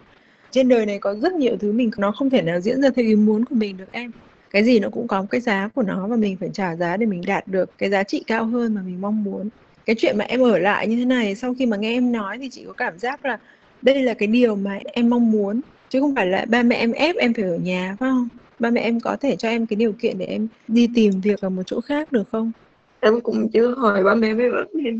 trên 0.53 0.67
đời 0.67 0.85
này 0.85 0.99
có 0.99 1.15
rất 1.15 1.33
nhiều 1.33 1.57
thứ 1.57 1.71
mình 1.71 1.91
nó 1.97 2.11
không 2.11 2.29
thể 2.29 2.41
nào 2.41 2.59
diễn 2.59 2.81
ra 2.81 2.89
theo 2.95 3.05
ý 3.05 3.15
muốn 3.15 3.45
của 3.45 3.55
mình 3.55 3.77
được 3.77 3.91
em. 3.91 4.11
Cái 4.51 4.63
gì 4.63 4.79
nó 4.79 4.89
cũng 4.89 5.07
có 5.07 5.25
cái 5.29 5.41
giá 5.41 5.69
của 5.75 5.81
nó 5.81 6.07
và 6.07 6.15
mình 6.15 6.37
phải 6.39 6.49
trả 6.53 6.75
giá 6.75 6.97
để 6.97 7.05
mình 7.05 7.21
đạt 7.27 7.47
được 7.47 7.77
cái 7.77 7.89
giá 7.89 8.03
trị 8.03 8.23
cao 8.27 8.45
hơn 8.45 8.75
mà 8.75 8.81
mình 8.81 9.01
mong 9.01 9.23
muốn. 9.23 9.49
Cái 9.85 9.95
chuyện 9.99 10.17
mà 10.17 10.25
em 10.25 10.41
ở 10.41 10.57
lại 10.57 10.87
như 10.87 10.95
thế 10.95 11.05
này 11.05 11.35
sau 11.35 11.55
khi 11.59 11.65
mà 11.65 11.77
nghe 11.77 11.91
em 11.93 12.11
nói 12.11 12.37
thì 12.37 12.49
chị 12.49 12.63
có 12.67 12.73
cảm 12.73 12.99
giác 12.99 13.25
là 13.25 13.39
đây 13.81 14.03
là 14.03 14.13
cái 14.13 14.27
điều 14.27 14.55
mà 14.55 14.79
em 14.85 15.09
mong 15.09 15.31
muốn. 15.31 15.61
Chứ 15.89 16.01
không 16.01 16.15
phải 16.15 16.27
là 16.27 16.45
ba 16.49 16.63
mẹ 16.63 16.75
em 16.75 16.91
ép 16.91 17.15
em 17.15 17.33
phải 17.33 17.45
ở 17.45 17.57
nhà 17.57 17.95
phải 17.99 18.09
không? 18.09 18.27
Ba 18.59 18.69
mẹ 18.69 18.81
em 18.81 18.99
có 18.99 19.17
thể 19.21 19.35
cho 19.35 19.49
em 19.49 19.65
cái 19.65 19.75
điều 19.75 19.93
kiện 19.93 20.17
để 20.17 20.25
em 20.25 20.47
đi 20.67 20.89
tìm 20.95 21.21
việc 21.21 21.41
ở 21.41 21.49
một 21.49 21.63
chỗ 21.65 21.81
khác 21.81 22.11
được 22.11 22.29
không? 22.31 22.51
Em 22.99 23.21
cũng 23.21 23.49
chưa 23.53 23.75
hỏi 23.75 24.03
ba 24.03 24.15
mẹ 24.15 24.33
với 24.33 24.49
vấn 24.49 24.67
đề 24.83 24.91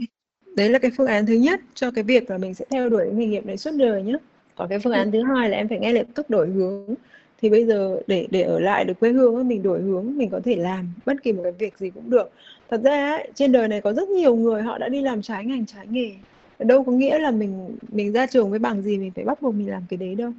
đấy 0.55 0.69
là 0.69 0.79
cái 0.79 0.91
phương 0.97 1.07
án 1.07 1.25
thứ 1.25 1.33
nhất 1.33 1.59
cho 1.73 1.91
cái 1.91 2.03
việc 2.03 2.29
là 2.29 2.37
mình 2.37 2.53
sẽ 2.53 2.65
theo 2.69 2.89
đuổi 2.89 3.05
nghề 3.13 3.25
nghiệp 3.25 3.45
này 3.45 3.57
suốt 3.57 3.71
đời 3.77 4.03
nhé 4.03 4.17
còn 4.55 4.69
cái 4.69 4.79
phương 4.79 4.93
án 4.93 5.11
thứ 5.11 5.23
hai 5.23 5.49
là 5.49 5.57
em 5.57 5.67
phải 5.67 5.79
ngay 5.79 5.93
lập 5.93 6.05
tức 6.15 6.29
đổi 6.29 6.49
hướng. 6.49 6.95
Thì 7.41 7.49
bây 7.49 7.65
giờ 7.65 8.01
để 8.07 8.27
để 8.31 8.41
ở 8.41 8.59
lại 8.59 8.85
được 8.85 8.99
quê 8.99 9.11
hương 9.11 9.47
mình 9.47 9.63
đổi 9.63 9.81
hướng 9.81 10.17
mình 10.17 10.29
có 10.29 10.39
thể 10.45 10.55
làm 10.55 10.93
bất 11.05 11.23
kỳ 11.23 11.31
một 11.31 11.43
cái 11.43 11.51
việc 11.51 11.77
gì 11.77 11.89
cũng 11.89 12.09
được. 12.09 12.31
Thật 12.69 12.81
ra 12.83 13.19
trên 13.35 13.51
đời 13.51 13.67
này 13.67 13.81
có 13.81 13.93
rất 13.93 14.09
nhiều 14.09 14.35
người 14.35 14.61
họ 14.61 14.77
đã 14.77 14.89
đi 14.89 15.01
làm 15.01 15.21
trái 15.21 15.45
ngành 15.45 15.65
trái 15.65 15.87
nghề. 15.87 16.11
Đâu 16.59 16.83
có 16.83 16.91
nghĩa 16.91 17.19
là 17.19 17.31
mình 17.31 17.77
mình 17.91 18.11
ra 18.11 18.25
trường 18.25 18.49
với 18.49 18.59
bằng 18.59 18.81
gì 18.81 18.97
mình 18.97 19.11
phải 19.15 19.25
bắt 19.25 19.41
buộc 19.41 19.55
mình 19.55 19.69
làm 19.69 19.83
cái 19.89 19.97
đấy 19.97 20.15
đâu. 20.15 20.31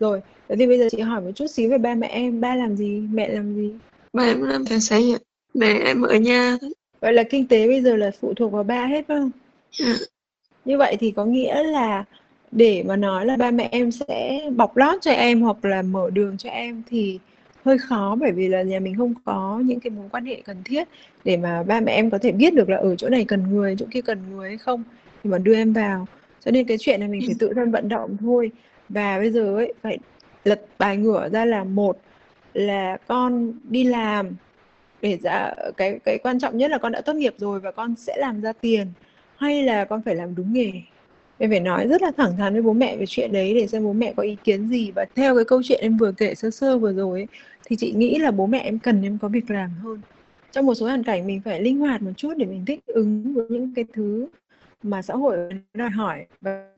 Rồi 0.00 0.20
thế 0.48 0.56
thì 0.56 0.66
bây 0.66 0.78
giờ 0.78 0.88
chị 0.90 1.00
hỏi 1.00 1.20
một 1.20 1.30
chút 1.34 1.46
xíu 1.46 1.70
về 1.70 1.78
ba 1.78 1.94
mẹ 1.94 2.06
em 2.06 2.40
ba 2.40 2.54
làm 2.54 2.76
gì 2.76 3.00
mẹ 3.12 3.28
làm 3.28 3.54
gì? 3.54 3.74
Ba 4.12 4.24
em 4.24 4.42
làm 4.42 4.64
tài 4.64 4.80
xế 4.80 5.00
mẹ 5.54 5.78
em 5.84 6.02
ở 6.02 6.14
nhà 6.14 6.56
vậy 7.00 7.12
là 7.12 7.22
kinh 7.22 7.48
tế 7.48 7.66
bây 7.66 7.82
giờ 7.82 7.96
là 7.96 8.10
phụ 8.20 8.34
thuộc 8.34 8.52
vào 8.52 8.62
ba 8.62 8.86
hết 8.86 9.04
không? 9.08 9.30
Yeah. 9.80 9.96
Dạ. 10.00 10.06
như 10.64 10.78
vậy 10.78 10.96
thì 11.00 11.10
có 11.10 11.24
nghĩa 11.24 11.62
là 11.62 12.04
để 12.52 12.82
mà 12.86 12.96
nói 12.96 13.26
là 13.26 13.36
ba 13.36 13.50
mẹ 13.50 13.68
em 13.72 13.90
sẽ 13.90 14.40
bọc 14.56 14.76
lót 14.76 14.98
cho 15.02 15.10
em 15.10 15.40
hoặc 15.40 15.64
là 15.64 15.82
mở 15.82 16.10
đường 16.10 16.36
cho 16.38 16.50
em 16.50 16.82
thì 16.88 17.18
hơi 17.64 17.78
khó, 17.78 18.16
bởi 18.20 18.32
vì 18.32 18.48
là 18.48 18.62
nhà 18.62 18.80
mình 18.80 18.94
không 18.96 19.14
có 19.24 19.62
những 19.64 19.80
cái 19.80 19.90
mối 19.90 20.08
quan 20.12 20.24
hệ 20.24 20.42
cần 20.44 20.56
thiết 20.64 20.88
để 21.24 21.36
mà 21.36 21.62
ba 21.62 21.80
mẹ 21.80 21.92
em 21.92 22.10
có 22.10 22.18
thể 22.18 22.32
biết 22.32 22.54
được 22.54 22.68
là 22.68 22.76
ở 22.76 22.96
chỗ 22.96 23.08
này 23.08 23.24
cần 23.24 23.50
người, 23.50 23.76
chỗ 23.78 23.86
kia 23.90 24.00
cần 24.00 24.18
người 24.30 24.48
hay 24.48 24.58
không 24.58 24.82
thì 25.22 25.30
mà 25.30 25.38
đưa 25.38 25.54
em 25.54 25.72
vào. 25.72 26.06
Cho 26.44 26.50
nên 26.50 26.66
cái 26.66 26.78
chuyện 26.80 27.00
này 27.00 27.08
mình 27.08 27.20
phải 27.26 27.34
tự 27.38 27.52
thân 27.54 27.70
vận 27.70 27.88
động 27.88 28.16
thôi. 28.20 28.50
Và 28.88 29.18
bây 29.18 29.30
giờ 29.30 29.56
ấy, 29.56 29.74
phải 29.82 29.98
lật 30.44 30.60
bài 30.78 30.96
ngửa 30.96 31.28
ra 31.28 31.44
là 31.44 31.64
một 31.64 31.98
là 32.54 32.96
con 33.06 33.52
đi 33.68 33.84
làm 33.84 34.30
để 35.02 35.18
ra 35.22 35.54
cái 35.76 35.98
cái 36.04 36.18
quan 36.18 36.40
trọng 36.40 36.58
nhất 36.58 36.70
là 36.70 36.78
con 36.78 36.92
đã 36.92 37.00
tốt 37.00 37.12
nghiệp 37.12 37.34
rồi 37.38 37.60
và 37.60 37.70
con 37.70 37.94
sẽ 37.96 38.16
làm 38.18 38.40
ra 38.40 38.52
tiền, 38.52 38.86
hay 39.36 39.62
là 39.62 39.84
con 39.84 40.02
phải 40.02 40.14
làm 40.14 40.34
đúng 40.34 40.52
nghề 40.52 40.72
em 41.42 41.50
phải 41.50 41.60
nói 41.60 41.86
rất 41.86 42.02
là 42.02 42.10
thẳng 42.16 42.36
thắn 42.36 42.52
với 42.52 42.62
bố 42.62 42.72
mẹ 42.72 42.96
về 42.96 43.04
chuyện 43.08 43.32
đấy 43.32 43.54
để 43.54 43.66
xem 43.66 43.84
bố 43.84 43.92
mẹ 43.92 44.12
có 44.16 44.22
ý 44.22 44.36
kiến 44.44 44.68
gì. 44.68 44.90
Và 44.90 45.04
theo 45.14 45.34
cái 45.34 45.44
câu 45.44 45.62
chuyện 45.62 45.80
em 45.82 45.96
vừa 45.96 46.12
kể 46.12 46.34
sơ 46.34 46.50
sơ 46.50 46.78
vừa 46.78 46.92
rồi 46.92 47.20
ấy, 47.20 47.26
thì 47.64 47.76
chị 47.76 47.92
nghĩ 47.92 48.18
là 48.18 48.30
bố 48.30 48.46
mẹ 48.46 48.58
em 48.58 48.78
cần 48.78 49.02
em 49.02 49.18
có 49.22 49.28
việc 49.28 49.50
làm 49.50 49.70
hơn. 49.82 50.00
Trong 50.52 50.66
một 50.66 50.74
số 50.74 50.86
hoàn 50.86 51.02
cảnh 51.02 51.26
mình 51.26 51.40
phải 51.44 51.60
linh 51.60 51.78
hoạt 51.78 52.02
một 52.02 52.10
chút 52.16 52.34
để 52.36 52.46
mình 52.46 52.64
thích 52.66 52.80
ứng 52.86 53.34
với 53.34 53.46
những 53.48 53.74
cái 53.74 53.84
thứ 53.92 54.28
mà 54.82 55.02
xã 55.02 55.14
hội 55.14 55.36
đòi 55.74 55.90
hỏi. 55.90 56.26
Và 56.40 56.68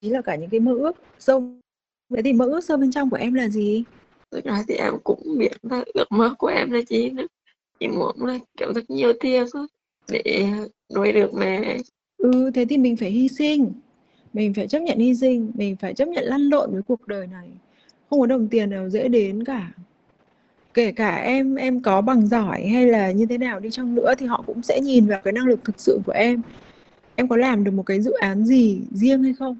chính 0.00 0.12
là 0.12 0.22
cả 0.22 0.36
những 0.36 0.50
cái 0.50 0.60
mơ 0.60 0.74
ước 0.74 0.96
sâu 1.18 1.52
vậy 2.08 2.22
thì 2.22 2.32
mơ 2.32 2.44
ước 2.44 2.64
sâu 2.64 2.76
bên 2.76 2.90
trong 2.90 3.10
của 3.10 3.16
em 3.16 3.34
là 3.34 3.48
gì? 3.48 3.84
Thực 4.30 4.44
ra 4.44 4.64
thì 4.68 4.74
em 4.74 4.94
cũng 5.04 5.38
biết 5.38 5.52
là 5.62 5.84
ước 5.94 6.12
mơ 6.12 6.34
của 6.38 6.46
em 6.46 6.70
là 6.70 6.80
gì 6.88 7.10
nữa 7.10 7.26
chỉ 7.80 7.88
muốn 7.88 8.26
là 8.26 8.38
kiểu 8.56 8.72
thật 8.74 8.84
nhiều 8.88 9.12
tiền 9.20 9.44
thôi 9.52 9.66
để 10.08 10.46
nuôi 10.94 11.12
được 11.12 11.34
mẹ. 11.34 11.78
Ừ 12.16 12.50
thế 12.54 12.64
thì 12.64 12.78
mình 12.78 12.96
phải 12.96 13.10
hy 13.10 13.28
sinh 13.28 13.72
mình 14.34 14.54
phải 14.54 14.68
chấp 14.68 14.78
nhận 14.78 14.98
hy 14.98 15.14
sinh, 15.14 15.52
mình 15.54 15.76
phải 15.76 15.94
chấp 15.94 16.08
nhận 16.08 16.24
lăn 16.24 16.40
lộn 16.40 16.72
với 16.72 16.82
cuộc 16.82 17.08
đời 17.08 17.26
này. 17.26 17.48
Không 18.10 18.20
có 18.20 18.26
đồng 18.26 18.48
tiền 18.48 18.70
nào 18.70 18.90
dễ 18.90 19.08
đến 19.08 19.44
cả. 19.44 19.70
Kể 20.74 20.92
cả 20.92 21.16
em 21.16 21.54
em 21.54 21.80
có 21.80 22.00
bằng 22.00 22.26
giỏi 22.26 22.66
hay 22.66 22.86
là 22.86 23.10
như 23.10 23.26
thế 23.26 23.38
nào 23.38 23.60
đi 23.60 23.70
chăng 23.70 23.94
nữa 23.94 24.14
thì 24.18 24.26
họ 24.26 24.44
cũng 24.46 24.62
sẽ 24.62 24.80
nhìn 24.80 25.06
vào 25.06 25.20
cái 25.24 25.32
năng 25.32 25.46
lực 25.46 25.64
thực 25.64 25.80
sự 25.80 26.00
của 26.06 26.12
em. 26.12 26.42
Em 27.14 27.28
có 27.28 27.36
làm 27.36 27.64
được 27.64 27.70
một 27.70 27.82
cái 27.82 28.00
dự 28.00 28.12
án 28.12 28.44
gì 28.44 28.80
riêng 28.92 29.22
hay 29.22 29.32
không? 29.38 29.56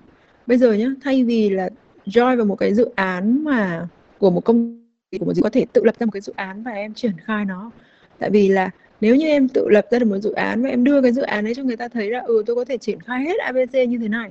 Bây 0.47 0.59
giờ 0.59 0.73
nhá, 0.73 0.89
thay 1.03 1.25
vì 1.25 1.51
là 1.51 1.71
join 2.07 2.37
vào 2.37 2.47
một 2.47 2.57
cái 2.57 2.75
dự 2.75 2.89
án 2.95 3.45
mà 3.45 3.89
của 4.19 4.31
một 4.31 4.45
công 4.45 4.85
ty, 5.11 5.19
của 5.19 5.25
một 5.27 5.35
gì 5.35 5.43
có 5.43 5.51
thể 5.51 5.67
tự 5.73 5.85
lập 5.85 5.95
ra 5.99 6.07
một 6.07 6.13
cái 6.13 6.21
dự 6.21 6.33
án 6.37 6.63
và 6.63 6.71
em 6.71 6.95
triển 6.95 7.13
khai 7.25 7.45
nó. 7.45 7.71
Tại 8.19 8.31
vì 8.31 8.49
là 8.49 8.71
nếu 9.01 9.17
như 9.17 9.27
em 9.27 9.49
tự 9.49 9.69
lập 9.69 9.87
ra 9.91 9.99
được 9.99 10.07
một 10.07 10.19
dự 10.19 10.33
án 10.33 10.63
và 10.63 10.69
em 10.69 10.85
đưa 10.85 11.03
cái 11.03 11.13
dự 11.13 11.23
án 11.23 11.45
ấy 11.45 11.55
cho 11.55 11.63
người 11.63 11.77
ta 11.77 11.89
thấy 11.89 12.11
là 12.11 12.21
ừ 12.21 12.43
tôi 12.47 12.57
có 12.57 12.65
thể 12.65 12.79
triển 12.79 13.01
khai 13.01 13.25
hết 13.25 13.39
abc 13.41 13.75
như 13.89 13.99
thế 13.99 14.09
này 14.09 14.31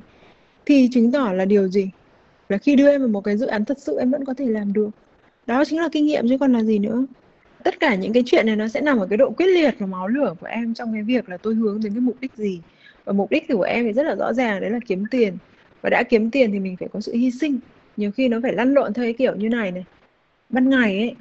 thì 0.65 0.89
chứng 0.91 1.12
tỏ 1.12 1.32
là 1.34 1.46
điều 1.46 1.67
gì? 1.67 1.89
Là 2.50 2.58
khi 2.58 2.75
đưa 2.75 2.89
em 2.89 3.01
vào 3.01 3.08
một 3.08 3.22
cái 3.22 3.38
dự 3.38 3.46
án 3.46 3.65
thật 3.65 3.77
sự 3.79 3.98
em 4.00 4.12
vẫn 4.12 4.25
có 4.25 4.34
thể 4.34 4.46
làm 4.46 4.74
được. 4.74 4.89
Đó 5.46 5.65
chính 5.65 5.79
là 5.79 5.89
kinh 5.91 6.05
nghiệm 6.05 6.29
chứ 6.29 6.38
còn 6.38 6.53
là 6.53 6.63
gì 6.63 6.79
nữa. 6.79 7.05
Tất 7.63 7.79
cả 7.79 7.96
những 7.96 8.13
cái 8.13 8.24
chuyện 8.25 8.46
này 8.46 8.55
nó 8.55 8.67
sẽ 8.67 8.82
nằm 8.82 8.98
ở 8.98 9.08
cái 9.08 9.17
độ 9.17 9.29
quyết 9.29 9.48
liệt 9.48 9.75
và 9.79 9.86
máu 9.86 10.08
lửa 10.08 10.36
của 10.39 10.48
em 10.48 10.74
trong 10.74 10.93
cái 10.93 11.03
việc 11.03 11.29
là 11.29 11.38
tôi 11.38 11.55
hướng 11.55 11.82
đến 11.84 11.93
cái 11.93 12.01
mục 12.01 12.15
đích 12.22 12.32
gì. 12.36 12.60
Và 13.05 13.13
mục 13.13 13.29
đích 13.32 13.48
của 13.48 13.62
em 13.62 13.86
thì 13.86 13.93
rất 13.93 14.03
là 14.03 14.15
rõ 14.15 14.34
ràng, 14.34 14.62
đấy 14.62 14.70
là 14.70 14.79
kiếm 14.88 15.03
tiền. 15.12 15.38
Và 15.82 15.89
đã 15.89 16.03
kiếm 16.10 16.32
tiền 16.32 16.51
thì 16.51 16.60
mình 16.60 16.77
phải 16.77 16.88
có 16.93 17.01
sự 17.01 17.13
hy 17.13 17.32
sinh. 17.32 17.60
Nhiều 17.98 18.12
khi 18.12 18.27
nó 18.27 18.39
phải 18.43 18.53
lăn 18.53 18.74
lộn 18.74 18.93
theo 18.93 19.05
cái 19.05 19.13
kiểu 19.13 19.36
như 19.36 19.50
này 19.50 19.72
này. 19.72 19.86
Ban 20.50 20.70
ngày 20.70 21.00
ấy, 21.00 21.15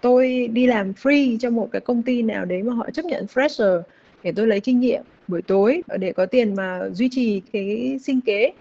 tôi 0.00 0.48
đi 0.52 0.66
làm 0.66 0.92
free 0.92 1.38
cho 1.38 1.50
một 1.50 1.68
cái 1.72 1.80
công 1.80 2.02
ty 2.02 2.22
nào 2.22 2.44
đấy 2.44 2.62
mà 2.62 2.74
họ 2.74 2.90
chấp 2.90 3.04
nhận 3.04 3.26
fresher 3.34 3.82
để 4.22 4.32
tôi 4.36 4.46
lấy 4.46 4.60
kinh 4.60 4.80
nghiệm 4.80 5.02
buổi 5.28 5.42
tối 5.42 5.82
ờ, 5.88 5.96
để 5.96 6.12
có 6.12 6.26
tiền 6.26 6.54
mà 6.54 6.80
duy 6.92 7.08
trì 7.08 7.42
cái 7.52 7.98
sinh 8.02 8.20
kế 8.20 8.52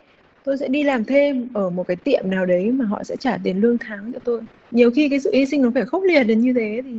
tôi 0.45 0.57
sẽ 0.57 0.67
đi 0.67 0.83
làm 0.83 1.05
thêm 1.05 1.47
ở 1.53 1.69
một 1.69 1.87
cái 1.87 1.95
tiệm 1.95 2.23
nào 2.29 2.45
đấy 2.45 2.71
mà 2.71 2.85
họ 2.85 3.03
sẽ 3.03 3.15
trả 3.15 3.37
tiền 3.43 3.61
lương 3.61 3.77
tháng 3.77 4.13
cho 4.13 4.19
tôi. 4.23 4.41
Nhiều 4.71 4.91
khi 4.91 5.09
cái 5.09 5.19
sự 5.19 5.31
hy 5.33 5.45
sinh 5.45 5.61
nó 5.61 5.71
phải 5.73 5.85
khốc 5.85 6.03
liệt 6.03 6.23
đến 6.23 6.41
như 6.41 6.53
thế 6.53 6.81
thì 6.83 6.91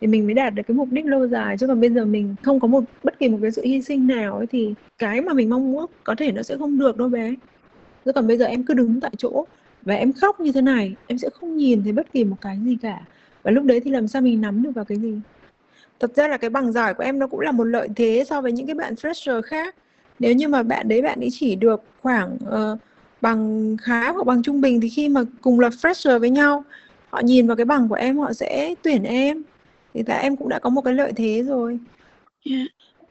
thì 0.00 0.08
mình 0.08 0.26
mới 0.26 0.34
đạt 0.34 0.54
được 0.54 0.62
cái 0.68 0.74
mục 0.74 0.88
đích 0.90 1.06
lâu 1.06 1.26
dài. 1.26 1.58
Chứ 1.58 1.66
còn 1.66 1.80
bây 1.80 1.90
giờ 1.90 2.04
mình 2.04 2.34
không 2.42 2.60
có 2.60 2.68
một, 2.68 2.84
bất 3.02 3.18
kỳ 3.18 3.28
một 3.28 3.38
cái 3.42 3.50
sự 3.50 3.62
hy 3.64 3.82
sinh 3.82 4.06
nào 4.06 4.36
ấy 4.36 4.46
thì 4.46 4.74
cái 4.98 5.20
mà 5.20 5.32
mình 5.32 5.50
mong 5.50 5.72
muốn 5.72 5.86
có 6.04 6.14
thể 6.14 6.32
nó 6.32 6.42
sẽ 6.42 6.56
không 6.56 6.78
được 6.78 6.96
đâu 6.96 7.08
bé. 7.08 7.34
Chứ 8.04 8.12
còn 8.12 8.26
bây 8.26 8.38
giờ 8.38 8.44
em 8.44 8.62
cứ 8.62 8.74
đứng 8.74 9.00
tại 9.00 9.10
chỗ 9.18 9.46
và 9.82 9.94
em 9.94 10.12
khóc 10.12 10.40
như 10.40 10.52
thế 10.52 10.60
này, 10.60 10.94
em 11.06 11.18
sẽ 11.18 11.28
không 11.40 11.56
nhìn 11.56 11.82
thấy 11.82 11.92
bất 11.92 12.12
kỳ 12.12 12.24
một 12.24 12.36
cái 12.40 12.58
gì 12.64 12.76
cả. 12.82 13.00
Và 13.42 13.50
lúc 13.50 13.64
đấy 13.64 13.80
thì 13.80 13.90
làm 13.90 14.08
sao 14.08 14.22
mình 14.22 14.40
nắm 14.40 14.62
được 14.62 14.70
vào 14.74 14.84
cái 14.84 14.98
gì? 14.98 15.20
Thật 16.00 16.16
ra 16.16 16.28
là 16.28 16.36
cái 16.36 16.50
bằng 16.50 16.72
giỏi 16.72 16.94
của 16.94 17.02
em 17.02 17.18
nó 17.18 17.26
cũng 17.26 17.40
là 17.40 17.52
một 17.52 17.64
lợi 17.64 17.88
thế 17.96 18.24
so 18.28 18.40
với 18.40 18.52
những 18.52 18.66
cái 18.66 18.74
bạn 18.74 18.94
fresher 18.94 19.42
khác 19.42 19.74
nếu 20.18 20.34
như 20.34 20.48
mà 20.48 20.62
bạn 20.62 20.88
đấy 20.88 21.02
bạn 21.02 21.20
ấy 21.20 21.28
chỉ 21.32 21.54
được 21.54 21.82
khoảng 22.02 22.36
uh, 22.48 22.78
bằng 23.20 23.76
khá 23.82 24.12
hoặc 24.12 24.26
bằng 24.26 24.42
trung 24.42 24.60
bình 24.60 24.80
thì 24.80 24.88
khi 24.88 25.08
mà 25.08 25.20
cùng 25.40 25.60
là 25.60 25.68
fresher 25.68 26.18
với 26.18 26.30
nhau 26.30 26.64
họ 27.10 27.20
nhìn 27.20 27.46
vào 27.46 27.56
cái 27.56 27.64
bằng 27.64 27.88
của 27.88 27.94
em 27.94 28.18
họ 28.18 28.32
sẽ 28.32 28.74
tuyển 28.82 29.02
em. 29.02 29.42
Thì 29.94 30.02
tại 30.02 30.22
em 30.22 30.36
cũng 30.36 30.48
đã 30.48 30.58
có 30.58 30.70
một 30.70 30.80
cái 30.80 30.94
lợi 30.94 31.12
thế 31.16 31.42
rồi. 31.42 31.78
Yeah. 32.50 32.66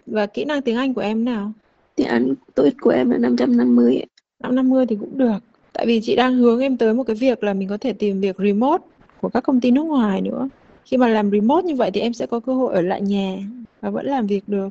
và 0.06 0.26
kỹ 0.26 0.46
năng 0.46 0.62
tiếng 0.62 0.78
Anh 0.78 0.94
của 0.94 1.02
em 1.02 1.26
nào? 1.26 1.52
Tiếng 1.96 2.08
Anh 2.08 2.34
TOEIC 2.56 2.74
của 2.82 2.90
em 2.90 3.10
là 3.10 3.18
550 3.18 4.02
550 4.40 4.86
thì 4.86 4.98
cũng 5.00 5.18
được. 5.18 5.38
Tại 5.74 5.86
vì 5.86 6.02
chị 6.04 6.16
đang 6.16 6.36
hướng 6.36 6.60
em 6.60 6.78
tới 6.78 6.94
một 6.94 7.04
cái 7.04 7.16
việc 7.16 7.44
là 7.44 7.54
mình 7.54 7.70
có 7.70 7.78
thể 7.78 7.94
tìm 7.94 8.22
việc 8.22 8.36
remote 8.38 8.84
của 9.22 9.30
các 9.30 9.42
công 9.42 9.62
ty 9.62 9.72
nước 9.72 9.84
ngoài 9.84 10.22
nữa. 10.22 10.50
Khi 10.86 10.98
mà 10.98 11.08
làm 11.08 11.32
remote 11.32 11.64
như 11.64 11.76
vậy 11.76 11.92
thì 11.94 12.02
em 12.02 12.14
sẽ 12.14 12.26
có 12.26 12.40
cơ 12.40 12.54
hội 12.54 12.74
ở 12.74 12.82
lại 12.82 13.02
nhà 13.02 13.38
và 13.82 13.90
vẫn 13.90 14.06
làm 14.06 14.28
việc 14.28 14.44
được. 14.48 14.70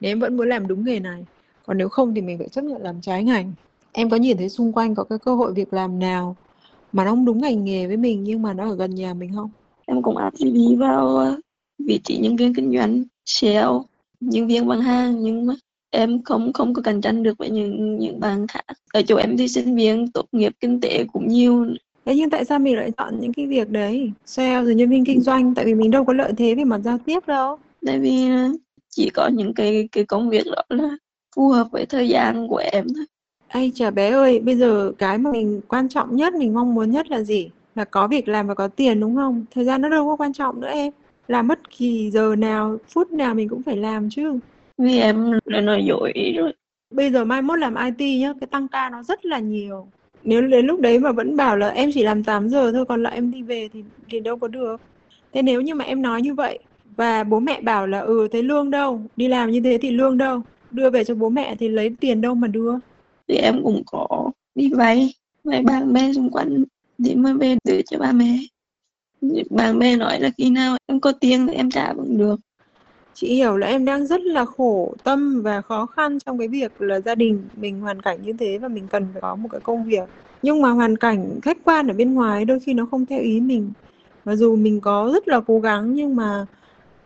Nếu 0.00 0.12
em 0.12 0.20
vẫn 0.20 0.36
muốn 0.36 0.48
làm 0.48 0.68
đúng 0.68 0.84
nghề 0.84 1.00
này 1.00 1.24
còn 1.70 1.78
nếu 1.78 1.88
không 1.88 2.14
thì 2.14 2.20
mình 2.20 2.38
phải 2.38 2.48
chấp 2.48 2.64
nhận 2.64 2.82
làm 2.82 3.00
trái 3.00 3.24
ngành. 3.24 3.52
Em 3.92 4.10
có 4.10 4.16
nhìn 4.16 4.36
thấy 4.36 4.48
xung 4.48 4.72
quanh 4.72 4.94
có 4.94 5.04
cái 5.04 5.18
cơ 5.18 5.34
hội 5.34 5.52
việc 5.54 5.72
làm 5.72 5.98
nào 5.98 6.36
mà 6.92 7.04
nó 7.04 7.10
không 7.10 7.24
đúng 7.24 7.40
ngành 7.40 7.64
nghề 7.64 7.86
với 7.86 7.96
mình 7.96 8.24
nhưng 8.24 8.42
mà 8.42 8.52
nó 8.52 8.70
ở 8.70 8.76
gần 8.76 8.94
nhà 8.94 9.14
mình 9.14 9.30
không? 9.34 9.50
Em 9.86 10.02
cũng 10.02 10.16
áp 10.16 10.30
CV 10.38 10.78
vào 10.78 11.16
ờ, 11.16 11.36
vị 11.78 12.00
trí 12.04 12.18
nhân 12.18 12.36
viên 12.36 12.54
kinh 12.54 12.76
doanh 12.76 13.04
sale 13.24 13.66
nhân 14.20 14.46
viên 14.46 14.68
bán 14.68 14.80
hàng 14.80 15.22
nhưng 15.22 15.46
mà 15.46 15.54
em 15.90 16.22
không 16.22 16.52
không 16.52 16.74
có 16.74 16.82
cạnh 16.82 17.00
tranh 17.00 17.22
được 17.22 17.38
với 17.38 17.50
những 17.50 17.98
những 17.98 18.20
bạn 18.20 18.46
khác. 18.46 18.64
Ở 18.92 19.02
chỗ 19.02 19.16
em 19.16 19.36
thì 19.36 19.48
sinh 19.48 19.76
viên 19.76 20.10
tốt 20.10 20.26
nghiệp 20.32 20.52
kinh 20.60 20.80
tế 20.80 21.04
cũng 21.12 21.28
nhiều. 21.28 21.66
Thế 22.04 22.14
nhưng 22.16 22.30
tại 22.30 22.44
sao 22.44 22.58
mình 22.58 22.76
lại 22.76 22.90
chọn 22.96 23.20
những 23.20 23.32
cái 23.32 23.46
việc 23.46 23.70
đấy? 23.70 24.12
Sale 24.26 24.62
rồi 24.62 24.74
nhân 24.74 24.90
viên 24.90 25.04
kinh 25.04 25.20
doanh 25.20 25.54
tại 25.54 25.64
vì 25.64 25.74
mình 25.74 25.90
đâu 25.90 26.04
có 26.04 26.12
lợi 26.12 26.32
thế 26.36 26.54
về 26.54 26.64
mặt 26.64 26.80
giao 26.84 26.98
tiếp 26.98 27.26
đâu. 27.26 27.56
Tại 27.86 27.98
vì 27.98 28.28
chỉ 28.88 29.10
có 29.14 29.28
những 29.28 29.54
cái 29.54 29.88
cái 29.92 30.04
công 30.04 30.30
việc 30.30 30.46
đó 30.46 30.62
là 30.68 30.96
phù 31.36 31.48
hợp 31.48 31.66
với 31.72 31.86
thời 31.86 32.08
gian 32.08 32.48
của 32.48 32.62
em 32.72 32.86
thôi 32.94 33.04
Ây 33.52 33.72
chà 33.74 33.90
bé 33.90 34.10
ơi, 34.10 34.40
bây 34.40 34.56
giờ 34.56 34.92
cái 34.98 35.18
mà 35.18 35.32
mình 35.32 35.60
quan 35.68 35.88
trọng 35.88 36.16
nhất, 36.16 36.34
mình 36.34 36.54
mong 36.54 36.74
muốn 36.74 36.90
nhất 36.90 37.10
là 37.10 37.22
gì? 37.22 37.50
Là 37.74 37.84
có 37.84 38.08
việc 38.08 38.28
làm 38.28 38.46
và 38.46 38.54
có 38.54 38.68
tiền 38.68 39.00
đúng 39.00 39.16
không? 39.16 39.44
Thời 39.54 39.64
gian 39.64 39.82
nó 39.82 39.88
đâu 39.88 40.08
có 40.08 40.16
quan 40.16 40.32
trọng 40.32 40.60
nữa 40.60 40.68
em. 40.68 40.92
Làm 41.28 41.48
bất 41.48 41.70
kỳ 41.70 42.10
giờ 42.10 42.36
nào, 42.36 42.76
phút 42.88 43.12
nào 43.12 43.34
mình 43.34 43.48
cũng 43.48 43.62
phải 43.62 43.76
làm 43.76 44.10
chứ. 44.10 44.38
Vì 44.78 44.98
em 44.98 45.38
là 45.44 45.60
nói 45.60 45.84
dối 45.84 46.12
rồi. 46.36 46.52
Bây 46.90 47.10
giờ 47.10 47.24
mai 47.24 47.42
mốt 47.42 47.58
làm 47.58 47.74
IT 47.74 48.20
nhá, 48.20 48.32
cái 48.40 48.46
tăng 48.46 48.68
ca 48.68 48.88
nó 48.90 49.02
rất 49.02 49.24
là 49.24 49.38
nhiều. 49.38 49.86
Nếu 50.22 50.42
đến 50.42 50.66
lúc 50.66 50.80
đấy 50.80 50.98
mà 50.98 51.12
vẫn 51.12 51.36
bảo 51.36 51.56
là 51.56 51.68
em 51.68 51.90
chỉ 51.94 52.02
làm 52.02 52.24
8 52.24 52.48
giờ 52.48 52.72
thôi, 52.72 52.84
còn 52.88 53.02
lại 53.02 53.14
em 53.14 53.30
đi 53.30 53.42
về 53.42 53.68
thì 53.72 53.84
thì 54.10 54.20
đâu 54.20 54.36
có 54.36 54.48
được. 54.48 54.80
Thế 55.32 55.42
nếu 55.42 55.60
như 55.60 55.74
mà 55.74 55.84
em 55.84 56.02
nói 56.02 56.22
như 56.22 56.34
vậy 56.34 56.58
và 56.96 57.24
bố 57.24 57.40
mẹ 57.40 57.60
bảo 57.60 57.86
là 57.86 58.00
ừ 58.00 58.28
thế 58.32 58.42
lương 58.42 58.70
đâu, 58.70 59.00
đi 59.16 59.28
làm 59.28 59.50
như 59.50 59.60
thế 59.60 59.78
thì 59.82 59.90
lương 59.90 60.18
đâu, 60.18 60.42
đưa 60.70 60.90
về 60.90 61.04
cho 61.04 61.14
bố 61.14 61.28
mẹ 61.28 61.56
thì 61.58 61.68
lấy 61.68 61.90
tiền 62.00 62.20
đâu 62.20 62.34
mà 62.34 62.48
đưa. 62.48 62.72
Thì 63.28 63.34
em 63.36 63.62
cũng 63.64 63.82
có 63.86 64.30
đi 64.54 64.72
vay. 64.72 65.14
Vay 65.44 65.62
bạn 65.62 65.92
bè 65.92 66.12
xung 66.12 66.30
quanh. 66.30 66.64
Để 66.98 67.14
mới 67.14 67.34
về 67.34 67.56
đưa 67.64 67.82
cho 67.90 67.98
ba 67.98 68.12
mẹ. 68.12 68.38
Bạn 69.50 69.78
bè 69.78 69.96
nói 69.96 70.20
là 70.20 70.30
khi 70.38 70.50
nào 70.50 70.76
em 70.86 71.00
có 71.00 71.12
tiền 71.12 71.46
thì 71.46 71.54
em 71.54 71.70
trả 71.70 71.92
vẫn 71.92 72.18
được. 72.18 72.40
Chị 73.14 73.34
hiểu 73.34 73.56
là 73.56 73.66
em 73.66 73.84
đang 73.84 74.06
rất 74.06 74.20
là 74.20 74.44
khổ 74.44 74.94
tâm 75.04 75.42
và 75.42 75.60
khó 75.60 75.86
khăn 75.86 76.18
trong 76.20 76.38
cái 76.38 76.48
việc 76.48 76.82
là 76.82 77.00
gia 77.00 77.14
đình 77.14 77.42
mình 77.56 77.80
hoàn 77.80 78.02
cảnh 78.02 78.18
như 78.22 78.32
thế 78.32 78.58
và 78.58 78.68
mình 78.68 78.86
cần 78.90 79.06
phải 79.12 79.22
có 79.22 79.36
một 79.36 79.48
cái 79.52 79.60
công 79.60 79.84
việc. 79.84 80.08
Nhưng 80.42 80.62
mà 80.62 80.70
hoàn 80.70 80.96
cảnh 80.96 81.38
khách 81.42 81.58
quan 81.64 81.88
ở 81.88 81.94
bên 81.94 82.14
ngoài 82.14 82.44
đôi 82.44 82.60
khi 82.60 82.74
nó 82.74 82.86
không 82.90 83.06
theo 83.06 83.20
ý 83.20 83.40
mình. 83.40 83.70
Và 84.24 84.36
dù 84.36 84.56
mình 84.56 84.80
có 84.80 85.10
rất 85.12 85.28
là 85.28 85.40
cố 85.40 85.60
gắng 85.60 85.94
nhưng 85.94 86.16
mà 86.16 86.46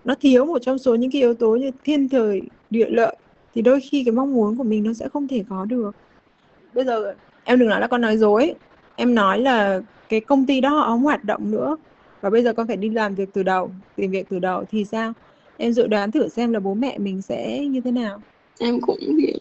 nó 0.04 0.14
thiếu 0.20 0.44
một 0.44 0.58
trong 0.62 0.78
số 0.78 0.94
những 0.94 1.10
cái 1.10 1.22
yếu 1.22 1.34
tố 1.34 1.56
như 1.56 1.70
thiên 1.84 2.08
thời 2.08 2.42
địa 2.70 2.88
lợi 2.90 3.16
thì 3.54 3.62
đôi 3.62 3.80
khi 3.80 4.04
cái 4.04 4.12
mong 4.12 4.34
muốn 4.34 4.56
của 4.56 4.64
mình 4.64 4.84
nó 4.84 4.92
sẽ 4.92 5.08
không 5.08 5.28
thể 5.28 5.44
có 5.48 5.64
được. 5.64 5.90
Bây 6.74 6.84
giờ 6.84 7.14
em 7.44 7.58
đừng 7.58 7.68
nói 7.68 7.80
là 7.80 7.86
con 7.86 8.00
nói 8.00 8.16
dối. 8.16 8.54
Em 8.96 9.14
nói 9.14 9.40
là 9.40 9.80
cái 10.08 10.20
công 10.20 10.46
ty 10.46 10.60
đó 10.60 10.68
họ 10.68 10.86
không 10.86 11.02
hoạt 11.02 11.24
động 11.24 11.50
nữa. 11.50 11.76
Và 12.20 12.30
bây 12.30 12.42
giờ 12.42 12.52
con 12.52 12.66
phải 12.66 12.76
đi 12.76 12.90
làm 12.90 13.14
việc 13.14 13.28
từ 13.32 13.42
đầu 13.42 13.70
tìm 13.96 14.10
việc 14.10 14.26
từ 14.28 14.38
đầu. 14.38 14.64
Thì 14.70 14.84
sao? 14.84 15.12
Em 15.56 15.72
dự 15.72 15.86
đoán 15.86 16.10
thử 16.10 16.28
xem 16.28 16.52
là 16.52 16.60
bố 16.60 16.74
mẹ 16.74 16.98
mình 16.98 17.22
sẽ 17.22 17.58
như 17.58 17.80
thế 17.80 17.90
nào. 17.90 18.22
Em 18.58 18.80
cũng 18.80 18.98
biết 19.16 19.32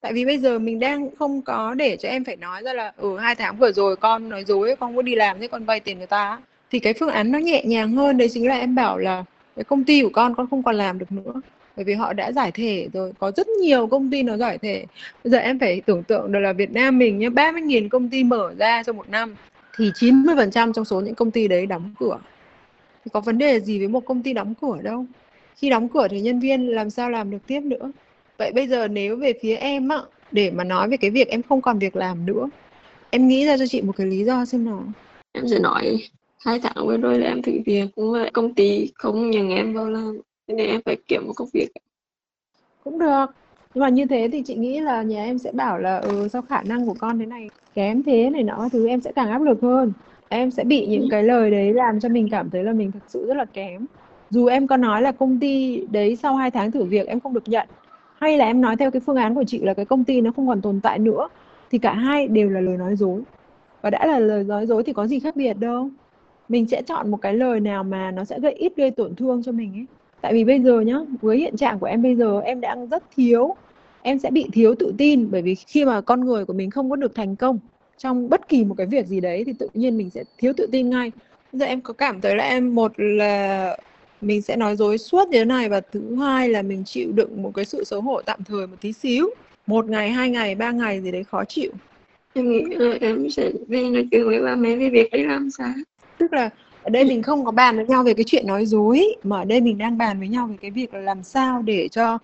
tại 0.00 0.12
vì 0.12 0.24
bây 0.24 0.38
giờ 0.38 0.58
mình 0.58 0.78
đang 0.78 1.16
không 1.18 1.42
có 1.42 1.74
để 1.74 1.96
cho 1.96 2.08
em 2.08 2.24
phải 2.24 2.36
nói 2.36 2.62
ra 2.62 2.72
là 2.72 2.92
ừ 2.96 3.18
hai 3.18 3.34
tháng 3.34 3.56
vừa 3.56 3.72
rồi 3.72 3.96
con 3.96 4.28
nói 4.28 4.44
dối 4.44 4.76
con 4.80 4.96
có 4.96 5.02
đi 5.02 5.14
làm 5.14 5.40
thế 5.40 5.48
con 5.48 5.64
vay 5.64 5.80
tiền 5.80 5.98
người 5.98 6.06
ta 6.06 6.40
thì 6.70 6.78
cái 6.78 6.94
phương 7.00 7.08
án 7.08 7.32
nó 7.32 7.38
nhẹ 7.38 7.64
nhàng 7.64 7.92
hơn. 7.92 8.18
Đấy 8.18 8.28
chính 8.32 8.48
là 8.48 8.58
em 8.58 8.74
bảo 8.74 8.98
là 8.98 9.24
cái 9.56 9.64
công 9.64 9.84
ty 9.84 10.02
của 10.02 10.10
con 10.12 10.34
con 10.34 10.46
không 10.50 10.62
còn 10.62 10.74
làm 10.74 10.98
được 10.98 11.12
nữa 11.12 11.32
bởi 11.80 11.84
vì 11.84 11.94
họ 11.94 12.12
đã 12.12 12.32
giải 12.32 12.52
thể 12.52 12.88
rồi, 12.92 13.12
có 13.18 13.32
rất 13.36 13.48
nhiều 13.48 13.86
công 13.86 14.10
ty 14.10 14.22
nó 14.22 14.36
giải 14.36 14.58
thể. 14.58 14.84
Bây 15.24 15.30
giờ 15.30 15.38
em 15.38 15.58
phải 15.58 15.80
tưởng 15.80 16.02
tượng 16.02 16.32
được 16.32 16.38
là 16.38 16.52
Việt 16.52 16.72
Nam 16.72 16.98
mình 16.98 17.18
nhé 17.18 17.28
30.000 17.28 17.88
công 17.88 18.08
ty 18.08 18.24
mở 18.24 18.54
ra 18.58 18.82
trong 18.82 18.96
một 18.96 19.08
năm, 19.08 19.34
thì 19.76 19.90
90% 19.94 20.72
trong 20.72 20.84
số 20.84 21.00
những 21.00 21.14
công 21.14 21.30
ty 21.30 21.48
đấy 21.48 21.66
đóng 21.66 21.94
cửa. 21.98 22.18
Thì 23.04 23.10
có 23.12 23.20
vấn 23.20 23.38
đề 23.38 23.60
gì 23.60 23.78
với 23.78 23.88
một 23.88 24.00
công 24.00 24.22
ty 24.22 24.32
đóng 24.32 24.54
cửa 24.60 24.78
đâu? 24.82 25.06
Khi 25.56 25.70
đóng 25.70 25.88
cửa 25.88 26.08
thì 26.10 26.20
nhân 26.20 26.40
viên 26.40 26.66
làm 26.66 26.90
sao 26.90 27.10
làm 27.10 27.30
được 27.30 27.46
tiếp 27.46 27.60
nữa? 27.60 27.92
Vậy 28.38 28.52
bây 28.52 28.66
giờ 28.66 28.88
nếu 28.88 29.16
về 29.16 29.32
phía 29.42 29.54
em 29.54 29.88
á, 29.88 29.98
để 30.32 30.50
mà 30.50 30.64
nói 30.64 30.88
về 30.88 30.96
cái 30.96 31.10
việc 31.10 31.28
em 31.28 31.42
không 31.42 31.60
còn 31.60 31.78
việc 31.78 31.96
làm 31.96 32.26
nữa, 32.26 32.48
em 33.10 33.28
nghĩ 33.28 33.46
ra 33.46 33.56
cho 33.58 33.66
chị 33.66 33.82
một 33.82 33.92
cái 33.96 34.06
lý 34.06 34.24
do 34.24 34.44
xem 34.44 34.64
nào. 34.64 34.84
Em 35.32 35.48
sẽ 35.48 35.58
nói, 35.58 36.02
hai 36.44 36.60
tháng 36.60 36.86
vừa 36.86 36.96
rồi 36.96 37.18
là 37.18 37.26
em 37.26 37.42
thử 37.42 37.52
việc 37.66 37.84
cũng 37.96 38.12
vậy 38.12 38.30
công 38.32 38.54
ty 38.54 38.90
không 38.94 39.30
nhận 39.30 39.48
em 39.48 39.74
vào 39.74 39.90
làm 39.90 40.20
nên 40.52 40.68
em 40.68 40.80
phải 40.84 40.96
kiếm 41.08 41.26
một 41.26 41.32
công 41.36 41.48
việc 41.52 41.68
cũng 42.84 42.98
được. 42.98 43.26
Nhưng 43.74 43.82
mà 43.82 43.88
như 43.88 44.06
thế 44.06 44.28
thì 44.32 44.42
chị 44.42 44.54
nghĩ 44.54 44.80
là 44.80 45.02
nhà 45.02 45.24
em 45.24 45.38
sẽ 45.38 45.52
bảo 45.52 45.78
là 45.78 45.98
ừ 45.98 46.28
sao 46.32 46.42
khả 46.42 46.62
năng 46.62 46.86
của 46.86 46.94
con 46.98 47.18
thế 47.18 47.26
này, 47.26 47.48
kém 47.74 48.02
thế 48.02 48.30
này 48.30 48.42
nọ 48.42 48.68
thứ, 48.72 48.88
em 48.88 49.00
sẽ 49.00 49.12
càng 49.12 49.30
áp 49.30 49.42
lực 49.42 49.62
hơn. 49.62 49.92
Em 50.28 50.50
sẽ 50.50 50.64
bị 50.64 50.86
những 50.86 51.08
cái 51.10 51.22
lời 51.22 51.50
đấy 51.50 51.72
làm 51.72 52.00
cho 52.00 52.08
mình 52.08 52.28
cảm 52.30 52.50
thấy 52.50 52.64
là 52.64 52.72
mình 52.72 52.92
thực 52.92 53.02
sự 53.08 53.26
rất 53.26 53.36
là 53.36 53.44
kém. 53.44 53.86
Dù 54.30 54.46
em 54.46 54.66
có 54.66 54.76
nói 54.76 55.02
là 55.02 55.12
công 55.12 55.38
ty 55.40 55.86
đấy 55.90 56.16
sau 56.16 56.36
2 56.36 56.50
tháng 56.50 56.70
thử 56.70 56.84
việc 56.84 57.06
em 57.06 57.20
không 57.20 57.34
được 57.34 57.48
nhận, 57.48 57.68
hay 58.18 58.36
là 58.36 58.44
em 58.44 58.60
nói 58.60 58.76
theo 58.76 58.90
cái 58.90 59.00
phương 59.00 59.16
án 59.16 59.34
của 59.34 59.44
chị 59.44 59.58
là 59.58 59.74
cái 59.74 59.84
công 59.84 60.04
ty 60.04 60.20
nó 60.20 60.30
không 60.36 60.48
còn 60.48 60.62
tồn 60.62 60.80
tại 60.80 60.98
nữa, 60.98 61.28
thì 61.70 61.78
cả 61.78 61.92
hai 61.92 62.28
đều 62.28 62.48
là 62.48 62.60
lời 62.60 62.76
nói 62.76 62.96
dối. 62.96 63.22
Và 63.82 63.90
đã 63.90 64.06
là 64.06 64.18
lời 64.18 64.44
nói 64.44 64.66
dối 64.66 64.82
thì 64.82 64.92
có 64.92 65.06
gì 65.06 65.20
khác 65.20 65.36
biệt 65.36 65.54
đâu. 65.54 65.88
Mình 66.48 66.66
sẽ 66.68 66.82
chọn 66.82 67.10
một 67.10 67.16
cái 67.16 67.34
lời 67.34 67.60
nào 67.60 67.84
mà 67.84 68.10
nó 68.10 68.24
sẽ 68.24 68.40
gây 68.40 68.52
ít 68.52 68.72
gây 68.76 68.90
tổn 68.90 69.14
thương 69.14 69.42
cho 69.42 69.52
mình 69.52 69.72
ấy 69.74 69.86
tại 70.22 70.32
vì 70.34 70.44
bây 70.44 70.60
giờ 70.60 70.80
nhá 70.80 70.96
với 71.22 71.38
hiện 71.38 71.56
trạng 71.56 71.78
của 71.78 71.86
em 71.86 72.02
bây 72.02 72.16
giờ 72.16 72.40
em 72.40 72.60
đang 72.60 72.86
rất 72.86 73.02
thiếu. 73.16 73.56
Em 74.02 74.18
sẽ 74.18 74.30
bị 74.30 74.46
thiếu 74.52 74.74
tự 74.74 74.92
tin 74.98 75.30
bởi 75.30 75.42
vì 75.42 75.54
khi 75.54 75.84
mà 75.84 76.00
con 76.00 76.20
người 76.20 76.44
của 76.44 76.52
mình 76.52 76.70
không 76.70 76.90
có 76.90 76.96
được 76.96 77.14
thành 77.14 77.36
công 77.36 77.58
trong 77.98 78.28
bất 78.28 78.48
kỳ 78.48 78.64
một 78.64 78.74
cái 78.78 78.86
việc 78.86 79.06
gì 79.06 79.20
đấy 79.20 79.44
thì 79.44 79.52
tự 79.58 79.68
nhiên 79.74 79.96
mình 79.96 80.10
sẽ 80.10 80.24
thiếu 80.38 80.52
tự 80.56 80.66
tin 80.72 80.90
ngay. 80.90 81.12
Bây 81.52 81.58
giờ 81.58 81.66
em 81.66 81.80
có 81.80 81.92
cảm 81.92 82.20
thấy 82.20 82.36
là 82.36 82.44
em 82.44 82.74
một 82.74 82.92
là 82.96 83.76
mình 84.20 84.42
sẽ 84.42 84.56
nói 84.56 84.76
dối 84.76 84.98
suốt 84.98 85.28
như 85.28 85.38
thế 85.38 85.44
này 85.44 85.68
và 85.68 85.80
thứ 85.80 86.16
hai 86.16 86.48
là 86.48 86.62
mình 86.62 86.84
chịu 86.84 87.12
đựng 87.12 87.42
một 87.42 87.50
cái 87.54 87.64
sự 87.64 87.84
xấu 87.84 88.00
hổ 88.00 88.22
tạm 88.22 88.44
thời 88.44 88.66
một 88.66 88.76
tí 88.80 88.92
xíu. 88.92 89.30
Một 89.66 89.86
ngày 89.88 90.10
hai 90.10 90.30
ngày 90.30 90.54
ba 90.54 90.70
ngày 90.70 91.00
gì 91.00 91.10
đấy 91.10 91.24
khó 91.24 91.44
chịu. 91.44 91.70
Em 92.34 92.50
nghĩ 92.50 92.64
là 92.68 92.96
em 93.00 93.30
sẽ 93.30 93.50
về 93.68 93.82
nói 93.82 94.08
chuyện 94.10 94.26
với 94.26 94.42
ba 94.42 94.54
mẹ 94.56 94.76
về 94.76 94.90
việc 94.90 95.12
đi 95.12 95.22
làm 95.22 95.50
sao 95.50 95.72
tức 96.20 96.32
là 96.32 96.50
ở 96.82 96.90
đây 96.90 97.04
mình 97.04 97.22
không 97.22 97.44
có 97.44 97.50
bàn 97.50 97.76
với 97.76 97.86
nhau 97.86 98.02
về 98.02 98.14
cái 98.14 98.24
chuyện 98.24 98.46
nói 98.46 98.66
dối 98.66 99.16
mà 99.22 99.38
ở 99.38 99.44
đây 99.44 99.60
mình 99.60 99.78
đang 99.78 99.98
bàn 99.98 100.18
với 100.18 100.28
nhau 100.28 100.46
về 100.46 100.56
cái 100.60 100.70
việc 100.70 100.94
là 100.94 101.00
làm 101.00 101.22
sao 101.22 101.62
để 101.62 101.88
cho 101.88 102.18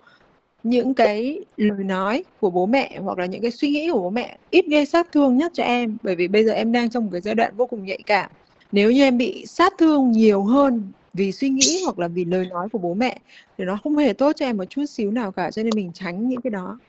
những 0.63 0.93
cái 0.93 1.39
lời 1.57 1.83
nói 1.83 2.23
của 2.39 2.49
bố 2.49 2.65
mẹ 2.65 2.99
hoặc 3.03 3.17
là 3.17 3.25
những 3.25 3.41
cái 3.41 3.51
suy 3.51 3.69
nghĩ 3.69 3.89
của 3.91 3.99
bố 3.99 4.09
mẹ 4.09 4.37
ít 4.49 4.65
gây 4.67 4.85
sát 4.85 5.11
thương 5.11 5.37
nhất 5.37 5.51
cho 5.55 5.63
em. 5.63 5.97
Bởi 6.03 6.15
vì 6.15 6.27
bây 6.27 6.45
giờ 6.45 6.51
em 6.51 6.71
đang 6.71 6.89
trong 6.89 7.03
một 7.05 7.09
cái 7.11 7.21
giai 7.21 7.35
đoạn 7.35 7.53
vô 7.57 7.65
cùng 7.65 7.85
nhạy 7.85 7.99
cảm. 8.05 8.29
Nếu 8.71 8.91
như 8.91 9.03
em 9.03 9.17
bị 9.17 9.45
sát 9.45 9.73
thương 9.77 10.11
nhiều 10.11 10.43
hơn 10.43 10.91
vì 11.13 11.31
suy 11.31 11.49
nghĩ 11.49 11.81
hoặc 11.83 11.99
là 11.99 12.07
vì 12.07 12.25
lời 12.25 12.45
nói 12.45 12.69
của 12.69 12.77
bố 12.77 12.93
mẹ 12.93 13.19
thì 13.57 13.65
nó 13.65 13.77
không 13.83 13.97
hề 13.97 14.13
tốt 14.13 14.31
cho 14.35 14.45
em 14.45 14.57
một 14.57 14.65
chút 14.69 14.85
xíu 14.85 15.11
nào 15.11 15.31
cả 15.31 15.51
cho 15.51 15.63
nên 15.63 15.75
mình 15.75 15.91
tránh 15.93 16.29
những 16.29 16.41
cái 16.41 16.51
đó. 16.51 16.79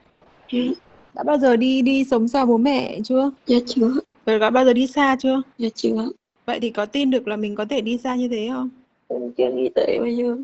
Ừ. 0.53 0.59
đã 1.15 1.23
bao 1.23 1.39
giờ 1.39 1.57
đi 1.57 1.83
đi 1.83 2.05
sống 2.05 2.29
xa 2.29 2.45
bố 2.45 2.57
mẹ 2.59 3.01
chưa? 3.05 3.31
Dạ 3.47 3.59
chưa. 3.67 3.91
Rồi 4.27 4.39
đã 4.39 4.51
bao 4.51 4.65
giờ 4.65 4.73
đi 4.73 4.87
xa 4.87 5.17
chưa? 5.21 5.43
Dạ 5.59 5.69
chưa 5.75 6.09
vậy 6.49 6.61
thì 6.61 6.71
có 6.71 6.87
tin 6.87 7.11
được 7.11 7.29
là 7.29 7.37
mình 7.37 7.55
có 7.55 7.65
thể 7.65 7.81
đi 7.81 7.99
xa 7.99 8.15
như 8.15 8.29
thế 8.29 8.49
không? 8.53 8.69
Em 9.09 9.33
chưa 9.37 9.51
nghĩ 9.51 9.69
tới 9.75 9.99
bây 10.01 10.17
giờ 10.17 10.37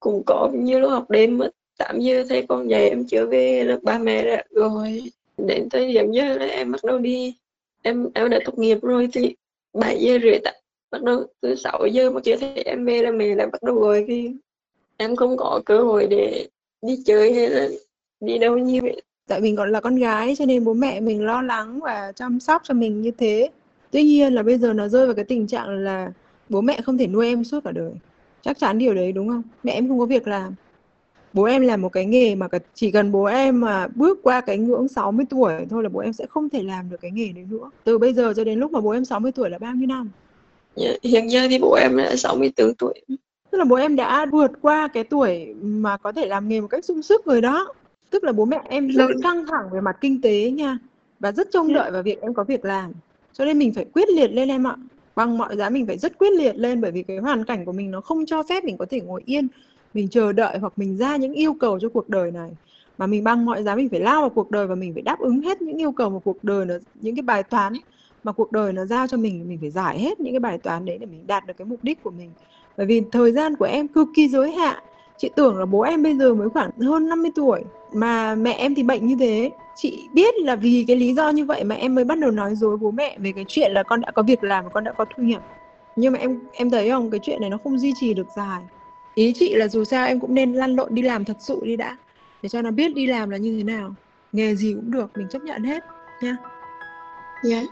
cũng 0.00 0.22
có 0.26 0.50
như 0.54 0.78
lúc 0.78 0.90
học 0.90 1.10
đêm 1.10 1.38
mất 1.38 1.50
8 1.78 2.00
giờ 2.00 2.24
thấy 2.28 2.46
con 2.48 2.70
dậy 2.70 2.88
em 2.88 3.04
chưa 3.04 3.26
về 3.26 3.64
được 3.64 3.82
ba 3.82 3.98
mẹ 3.98 4.24
đã 4.24 4.44
rồi 4.50 5.02
đến 5.38 5.68
thời 5.70 5.92
điểm 5.92 6.12
giờ 6.12 6.38
là 6.38 6.46
em 6.46 6.72
bắt 6.72 6.84
đầu 6.84 6.98
đi. 6.98 7.34
Em 7.82 8.08
em 8.14 8.30
đã 8.30 8.38
tốt 8.44 8.58
nghiệp 8.58 8.78
rồi 8.82 9.08
thì 9.12 9.34
7 9.72 9.98
giờ 10.00 10.18
rưỡi 10.22 10.38
tại 10.44 10.62
bắt 10.90 11.02
đầu 11.02 11.26
từ 11.40 11.54
6 11.54 11.86
giờ 11.92 12.10
mà 12.10 12.20
chưa 12.24 12.36
thấy 12.36 12.52
em 12.54 12.84
về 12.84 13.02
là 13.02 13.10
mẹ 13.10 13.34
lại 13.34 13.46
bắt 13.46 13.62
đầu 13.62 13.74
gọi 13.74 14.04
thì 14.08 14.30
em 14.96 15.16
không 15.16 15.36
có 15.36 15.60
cơ 15.66 15.78
hội 15.78 16.06
để 16.10 16.48
đi 16.82 17.02
chơi 17.06 17.34
hay 17.34 17.48
là 17.48 17.68
đi 18.20 18.38
đâu 18.38 18.58
như 18.58 18.80
vậy 18.82 19.02
tại 19.28 19.40
mình 19.40 19.56
còn 19.56 19.72
là 19.72 19.80
con 19.80 19.96
gái 19.96 20.34
cho 20.36 20.46
nên 20.46 20.64
bố 20.64 20.74
mẹ 20.74 21.00
mình 21.00 21.24
lo 21.24 21.42
lắng 21.42 21.80
và 21.80 22.12
chăm 22.12 22.40
sóc 22.40 22.62
cho 22.64 22.74
mình 22.74 23.02
như 23.02 23.10
thế 23.18 23.50
tuy 23.92 24.02
nhiên 24.02 24.32
là 24.32 24.42
bây 24.42 24.58
giờ 24.58 24.72
nó 24.72 24.88
rơi 24.88 25.06
vào 25.06 25.14
cái 25.14 25.24
tình 25.24 25.46
trạng 25.46 25.68
là 25.68 26.12
bố 26.48 26.60
mẹ 26.60 26.80
không 26.80 26.98
thể 26.98 27.06
nuôi 27.06 27.26
em 27.26 27.44
suốt 27.44 27.64
cả 27.64 27.72
đời. 27.72 27.92
Chắc 28.42 28.58
chắn 28.58 28.78
điều 28.78 28.94
đấy 28.94 29.12
đúng 29.12 29.28
không? 29.28 29.42
Mẹ 29.62 29.72
em 29.72 29.88
không 29.88 29.98
có 29.98 30.06
việc 30.06 30.28
làm. 30.28 30.54
Bố 31.32 31.44
em 31.44 31.62
làm 31.62 31.82
một 31.82 31.88
cái 31.88 32.04
nghề 32.04 32.34
mà 32.34 32.48
chỉ 32.74 32.90
cần 32.90 33.12
bố 33.12 33.24
em 33.24 33.60
mà 33.60 33.88
bước 33.94 34.18
qua 34.22 34.40
cái 34.40 34.58
ngưỡng 34.58 34.88
60 34.88 35.26
tuổi 35.30 35.52
thôi 35.70 35.82
là 35.82 35.88
bố 35.88 36.00
em 36.00 36.12
sẽ 36.12 36.26
không 36.26 36.48
thể 36.48 36.62
làm 36.62 36.90
được 36.90 36.96
cái 37.00 37.10
nghề 37.10 37.32
đấy 37.32 37.46
nữa. 37.50 37.70
Từ 37.84 37.98
bây 37.98 38.14
giờ 38.14 38.34
cho 38.36 38.44
đến 38.44 38.60
lúc 38.60 38.72
mà 38.72 38.80
bố 38.80 38.90
em 38.90 39.04
60 39.04 39.32
tuổi 39.32 39.50
là 39.50 39.58
bao 39.58 39.74
nhiêu 39.74 39.86
năm? 39.86 40.10
Hiện 41.02 41.30
giờ 41.30 41.40
thì 41.50 41.58
bố 41.58 41.74
em 41.74 41.96
đã 41.96 42.16
64 42.16 42.74
tuổi. 42.74 43.00
Tức 43.50 43.58
là 43.58 43.64
bố 43.64 43.76
em 43.76 43.96
đã 43.96 44.26
vượt 44.26 44.50
qua 44.62 44.88
cái 44.88 45.04
tuổi 45.04 45.54
mà 45.62 45.96
có 45.96 46.12
thể 46.12 46.26
làm 46.26 46.48
nghề 46.48 46.60
một 46.60 46.68
cách 46.68 46.84
sung 46.84 47.02
sức 47.02 47.24
rồi 47.24 47.40
đó. 47.40 47.74
Tức 48.10 48.24
là 48.24 48.32
bố 48.32 48.44
mẹ 48.44 48.60
em 48.68 48.88
rất 48.88 49.10
căng 49.22 49.46
thẳng 49.46 49.64
về 49.72 49.80
mặt 49.80 49.96
kinh 50.00 50.20
tế 50.20 50.50
nha. 50.50 50.78
Và 51.20 51.32
rất 51.32 51.48
trông 51.52 51.68
dạ. 51.68 51.74
đợi 51.74 51.90
vào 51.90 52.02
việc 52.02 52.20
em 52.20 52.34
có 52.34 52.44
việc 52.44 52.64
làm 52.64 52.92
cho 53.32 53.44
nên 53.44 53.58
mình 53.58 53.72
phải 53.72 53.84
quyết 53.84 54.08
liệt 54.08 54.28
lên 54.28 54.48
em 54.48 54.66
ạ. 54.66 54.76
Bằng 55.16 55.38
mọi 55.38 55.56
giá 55.56 55.70
mình 55.70 55.86
phải 55.86 55.98
rất 55.98 56.18
quyết 56.18 56.32
liệt 56.32 56.56
lên, 56.56 56.80
bởi 56.80 56.90
vì 56.90 57.02
cái 57.02 57.18
hoàn 57.18 57.44
cảnh 57.44 57.64
của 57.64 57.72
mình 57.72 57.90
nó 57.90 58.00
không 58.00 58.26
cho 58.26 58.42
phép 58.42 58.64
mình 58.64 58.76
có 58.76 58.86
thể 58.90 59.00
ngồi 59.00 59.22
yên. 59.26 59.48
Mình 59.94 60.08
chờ 60.08 60.32
đợi 60.32 60.58
hoặc 60.58 60.72
mình 60.76 60.96
ra 60.96 61.16
những 61.16 61.32
yêu 61.32 61.54
cầu 61.54 61.78
cho 61.80 61.88
cuộc 61.88 62.08
đời 62.08 62.30
này. 62.30 62.50
Mà 62.98 63.06
mình 63.06 63.24
bằng 63.24 63.44
mọi 63.44 63.62
giá 63.62 63.74
mình 63.74 63.88
phải 63.88 64.00
lao 64.00 64.20
vào 64.20 64.30
cuộc 64.30 64.50
đời 64.50 64.66
và 64.66 64.74
mình 64.74 64.94
phải 64.94 65.02
đáp 65.02 65.18
ứng 65.18 65.40
hết 65.40 65.62
những 65.62 65.76
yêu 65.76 65.92
cầu 65.92 66.10
của 66.10 66.18
cuộc 66.18 66.44
đời 66.44 66.66
nó, 66.66 66.74
những 66.94 67.16
cái 67.16 67.22
bài 67.22 67.42
toán 67.42 67.72
mà 68.24 68.32
cuộc 68.32 68.52
đời 68.52 68.72
nó 68.72 68.84
giao 68.84 69.06
cho 69.06 69.16
mình. 69.16 69.48
Mình 69.48 69.58
phải 69.60 69.70
giải 69.70 69.98
hết 69.98 70.20
những 70.20 70.32
cái 70.32 70.40
bài 70.40 70.58
toán 70.58 70.84
đấy 70.84 70.98
để 70.98 71.06
mình 71.06 71.26
đạt 71.26 71.46
được 71.46 71.54
cái 71.56 71.66
mục 71.66 71.78
đích 71.82 72.02
của 72.02 72.10
mình. 72.10 72.30
Bởi 72.76 72.86
vì 72.86 73.02
thời 73.12 73.32
gian 73.32 73.56
của 73.56 73.64
em 73.64 73.88
cực 73.88 74.08
kỳ 74.14 74.28
giới 74.28 74.52
hạn 74.52 74.82
chị 75.22 75.30
tưởng 75.36 75.58
là 75.58 75.66
bố 75.66 75.80
em 75.80 76.02
bây 76.02 76.16
giờ 76.16 76.34
mới 76.34 76.48
khoảng 76.48 76.70
hơn 76.80 77.08
50 77.08 77.30
tuổi, 77.34 77.64
mà 77.92 78.34
mẹ 78.34 78.52
em 78.52 78.74
thì 78.74 78.82
bệnh 78.82 79.06
như 79.06 79.16
thế. 79.20 79.50
Chị 79.76 80.08
biết 80.12 80.34
là 80.38 80.56
vì 80.56 80.84
cái 80.88 80.96
lý 80.96 81.14
do 81.14 81.30
như 81.30 81.44
vậy 81.44 81.64
mà 81.64 81.74
em 81.74 81.94
mới 81.94 82.04
bắt 82.04 82.18
đầu 82.18 82.30
nói 82.30 82.54
dối 82.54 82.76
bố 82.76 82.90
mẹ 82.90 83.16
về 83.18 83.32
cái 83.32 83.44
chuyện 83.48 83.72
là 83.72 83.82
con 83.82 84.00
đã 84.00 84.10
có 84.10 84.22
việc 84.22 84.44
làm 84.44 84.64
và 84.64 84.70
con 84.70 84.84
đã 84.84 84.92
có 84.92 85.04
thu 85.16 85.22
nhập. 85.22 85.42
Nhưng 85.96 86.12
mà 86.12 86.18
em 86.18 86.40
em 86.52 86.70
thấy 86.70 86.90
không, 86.90 87.10
cái 87.10 87.20
chuyện 87.22 87.40
này 87.40 87.50
nó 87.50 87.58
không 87.64 87.78
duy 87.78 87.92
trì 88.00 88.14
được 88.14 88.26
dài. 88.36 88.62
Ý 89.14 89.32
chị 89.32 89.54
là 89.54 89.68
dù 89.68 89.84
sao 89.84 90.06
em 90.06 90.20
cũng 90.20 90.34
nên 90.34 90.52
lăn 90.52 90.76
lộn 90.76 90.94
đi 90.94 91.02
làm 91.02 91.24
thật 91.24 91.36
sự 91.40 91.60
đi 91.64 91.76
đã, 91.76 91.96
để 92.42 92.48
cho 92.48 92.62
nó 92.62 92.70
biết 92.70 92.94
đi 92.94 93.06
làm 93.06 93.30
là 93.30 93.36
như 93.36 93.56
thế 93.56 93.64
nào. 93.64 93.94
Nghề 94.32 94.54
gì 94.54 94.74
cũng 94.74 94.90
được, 94.90 95.10
mình 95.16 95.28
chấp 95.30 95.42
nhận 95.42 95.64
hết, 95.64 95.84
nha. 96.22 96.36
Dạ. 97.42 97.56
yeah. 97.56 97.66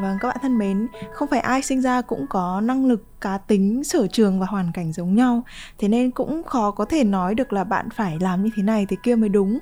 Vâng, 0.00 0.18
các 0.20 0.28
bạn 0.28 0.36
thân 0.42 0.58
mến, 0.58 0.88
không 1.12 1.28
phải 1.28 1.40
ai 1.40 1.62
sinh 1.62 1.80
ra 1.80 2.00
cũng 2.02 2.26
có 2.30 2.60
năng 2.60 2.86
lực, 2.86 3.04
cá 3.20 3.38
tính, 3.38 3.84
sở 3.84 4.06
trường 4.06 4.40
và 4.40 4.46
hoàn 4.46 4.72
cảnh 4.74 4.92
giống 4.92 5.14
nhau. 5.14 5.42
Thế 5.78 5.88
nên 5.88 6.10
cũng 6.10 6.42
khó 6.42 6.70
có 6.70 6.84
thể 6.84 7.04
nói 7.04 7.34
được 7.34 7.52
là 7.52 7.64
bạn 7.64 7.88
phải 7.90 8.18
làm 8.20 8.44
như 8.44 8.50
thế 8.56 8.62
này 8.62 8.86
thế 8.88 8.96
kia 9.02 9.14
mới 9.14 9.28
đúng. 9.28 9.58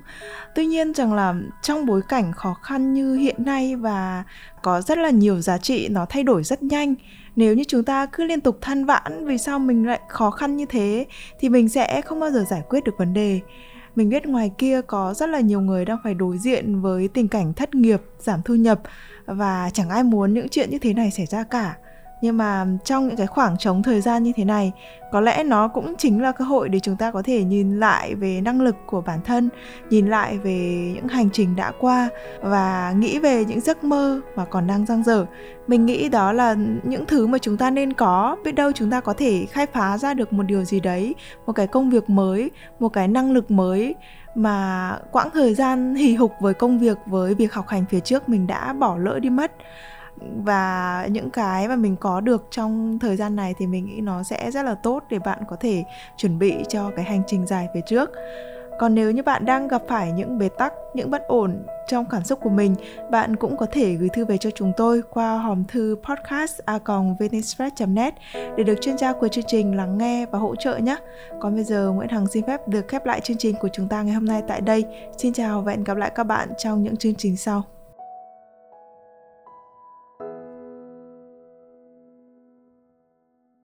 Tuy 0.55 0.66
nhiên 0.66 0.94
rằng 0.94 1.14
là 1.14 1.35
trong 1.62 1.87
bối 1.87 2.01
cảnh 2.09 2.33
khó 2.33 2.55
khăn 2.62 2.94
như 2.94 3.14
hiện 3.14 3.37
nay 3.38 3.77
và 3.77 4.25
có 4.62 4.81
rất 4.81 4.99
là 4.99 5.11
nhiều 5.11 5.40
giá 5.40 5.59
trị 5.59 5.88
nó 5.88 6.07
thay 6.09 6.22
đổi 6.22 6.44
rất 6.44 6.62
nhanh. 6.62 6.94
Nếu 7.37 7.55
như 7.55 7.64
chúng 7.68 7.85
ta 7.85 8.07
cứ 8.07 8.25
liên 8.25 8.40
tục 8.40 8.59
than 8.61 8.85
vãn 8.85 9.27
vì 9.27 9.38
sao 9.38 9.59
mình 9.59 9.87
lại 9.87 10.01
khó 10.09 10.31
khăn 10.31 10.57
như 10.57 10.66
thế 10.66 11.07
thì 11.40 11.49
mình 11.49 11.68
sẽ 11.68 12.01
không 12.01 12.20
bao 12.20 12.31
giờ 12.31 12.44
giải 12.51 12.62
quyết 12.68 12.85
được 12.85 12.94
vấn 12.99 13.14
đề 13.14 13.40
mình 13.96 14.09
biết 14.09 14.26
ngoài 14.26 14.50
kia 14.59 14.80
có 14.87 15.14
rất 15.14 15.28
là 15.28 15.40
nhiều 15.40 15.61
người 15.61 15.85
đang 15.85 15.98
phải 16.04 16.14
đối 16.14 16.38
diện 16.38 16.80
với 16.80 17.09
tình 17.09 17.28
cảnh 17.28 17.52
thất 17.52 17.74
nghiệp, 17.74 18.02
giảm 18.18 18.42
thu 18.44 18.54
nhập 18.54 18.80
và 19.26 19.70
chẳng 19.72 19.88
ai 19.88 20.02
muốn 20.02 20.35
những 20.35 20.48
chuyện 20.48 20.70
như 20.70 20.78
thế 20.78 20.94
này 20.94 21.11
xảy 21.11 21.26
ra 21.26 21.42
cả 21.42 21.76
nhưng 22.20 22.37
mà 22.37 22.66
trong 22.85 23.09
những 23.09 23.16
cái 23.16 23.26
khoảng 23.26 23.59
trống 23.59 23.83
thời 23.83 24.00
gian 24.00 24.22
như 24.22 24.33
thế 24.37 24.44
này, 24.44 24.72
có 25.12 25.20
lẽ 25.20 25.44
nó 25.44 25.68
cũng 25.68 25.94
chính 25.98 26.22
là 26.22 26.33
cơ 26.33 26.44
hội 26.44 26.68
để 26.68 26.81
chúng 26.81 26.96
ta 26.96 27.11
có 27.11 27.22
thể 27.22 27.44
nhìn 27.44 27.81
lại 27.81 28.14
về 28.14 28.40
năng 28.40 28.61
lực 28.61 28.76
của 28.87 29.00
bản 29.00 29.20
thân, 29.24 29.48
nhìn 29.90 30.07
lại 30.07 30.38
về 30.38 30.90
những 30.94 31.09
hành 31.09 31.31
trình 31.33 31.57
đã 31.57 31.72
qua 31.79 32.09
và 32.42 32.94
nghĩ 32.98 33.18
về 33.18 33.44
những 33.44 33.61
giấc 33.61 33.85
mơ 33.85 34.20
mà 34.37 34.44
còn 34.44 34.66
đang 34.66 34.87
dang 34.87 35.05
dở. 35.05 35.26
Mình 35.66 35.87
nghĩ 35.87 36.09
đó 36.09 36.33
là 36.33 36.57
những 36.83 37.07
thứ 37.07 37.26
mà 37.26 37.38
chúng 37.38 37.57
ta 37.57 37.70
nên 37.70 37.92
có, 37.92 38.37
biết 38.44 38.52
đâu 38.52 38.72
chúng 38.72 38.90
ta 38.90 39.00
có 39.00 39.12
thể 39.12 39.46
khai 39.50 39.66
phá 39.66 39.98
ra 39.98 40.14
được 40.14 40.33
một 40.33 40.42
điều 40.42 40.64
gì 40.64 40.81
đấy, 40.81 41.14
một 41.46 41.52
cái 41.52 41.66
công 41.66 41.90
việc 41.90 42.11
mới, 42.11 42.50
một 42.81 42.88
cái 42.88 43.09
năng 43.09 43.33
lực 43.33 43.50
mới 43.50 43.94
mà 44.35 44.92
quãng 45.12 45.31
thời 45.31 45.55
gian 45.55 45.94
hì 45.94 46.14
hục 46.14 46.33
với 46.40 46.55
công 46.55 46.79
việc, 46.79 46.98
với 47.07 47.35
việc 47.35 47.55
học 47.55 47.68
hành 47.68 47.85
phía 47.90 48.00
trước 48.00 48.29
mình 48.29 48.46
đã 48.46 48.72
bỏ 48.72 48.96
lỡ 48.98 49.18
đi 49.18 49.31
mất 49.31 49.52
và 50.44 51.07
những 51.11 51.31
cái 51.31 51.68
mà 51.68 51.76
mình 51.76 51.96
có 51.96 52.20
được 52.20 52.46
trong 52.50 52.98
thời 52.98 53.16
gian 53.16 53.37
này 53.37 53.55
thì 53.59 53.66
mình 53.66 53.87
nghĩ 53.87 54.00
nó 54.00 54.22
sẽ 54.22 54.50
rất 54.50 54.62
là 54.62 54.74
tốt 54.74 55.05
để 55.11 55.18
bạn 55.18 55.38
có 55.48 55.57
thể 55.61 55.85
chuẩn 56.16 56.38
bị 56.38 56.55
cho 56.68 56.90
cái 56.96 57.05
hành 57.05 57.22
trình 57.26 57.46
dài 57.46 57.68
phía 57.74 57.81
trước. 57.87 58.11
Còn 58.79 58.94
nếu 58.94 59.11
như 59.11 59.22
bạn 59.22 59.44
đang 59.44 59.68
gặp 59.68 59.83
phải 59.88 60.12
những 60.12 60.38
bế 60.38 60.48
tắc, 60.48 60.72
những 60.94 61.11
bất 61.11 61.22
ổn 61.29 61.66
trong 61.88 62.05
cảm 62.11 62.24
xúc 62.24 62.38
của 62.42 62.50
mình, 62.50 62.74
bạn 63.11 63.37
cũng 63.37 63.57
có 63.57 63.66
thể 63.72 63.94
gửi 63.94 64.09
thư 64.09 64.24
về 64.24 64.38
cho 64.38 64.50
chúng 64.50 64.72
tôi 64.76 65.02
qua 65.11 65.38
hòm 65.38 65.64
thư 65.64 65.96
podcast 66.02 66.61
a 66.64 66.79
net 67.87 68.14
để 68.57 68.64
được 68.64 68.74
chuyên 68.81 68.98
gia 68.98 69.12
của 69.12 69.29
chương 69.29 69.44
trình 69.46 69.76
lắng 69.76 69.98
nghe 69.98 70.26
và 70.26 70.38
hỗ 70.38 70.57
trợ 70.57 70.79
nhé. 70.79 70.96
Còn 71.40 71.55
bây 71.55 71.64
giờ, 71.64 71.90
Nguyễn 71.94 72.09
Hằng 72.09 72.26
xin 72.26 72.46
phép 72.46 72.68
được 72.68 72.88
khép 72.88 73.07
lại 73.07 73.20
chương 73.20 73.37
trình 73.37 73.57
của 73.61 73.68
chúng 73.72 73.88
ta 73.88 74.02
ngày 74.02 74.14
hôm 74.14 74.24
nay 74.24 74.42
tại 74.48 74.61
đây. 74.61 74.85
Xin 75.18 75.33
chào 75.33 75.62
và 75.62 75.72
hẹn 75.72 75.85
gặp 75.85 75.96
lại 75.96 76.12
các 76.14 76.24
bạn 76.24 76.48
trong 76.59 76.83
những 76.83 76.96
chương 76.96 77.14
trình 77.14 77.37
sau. 77.37 77.76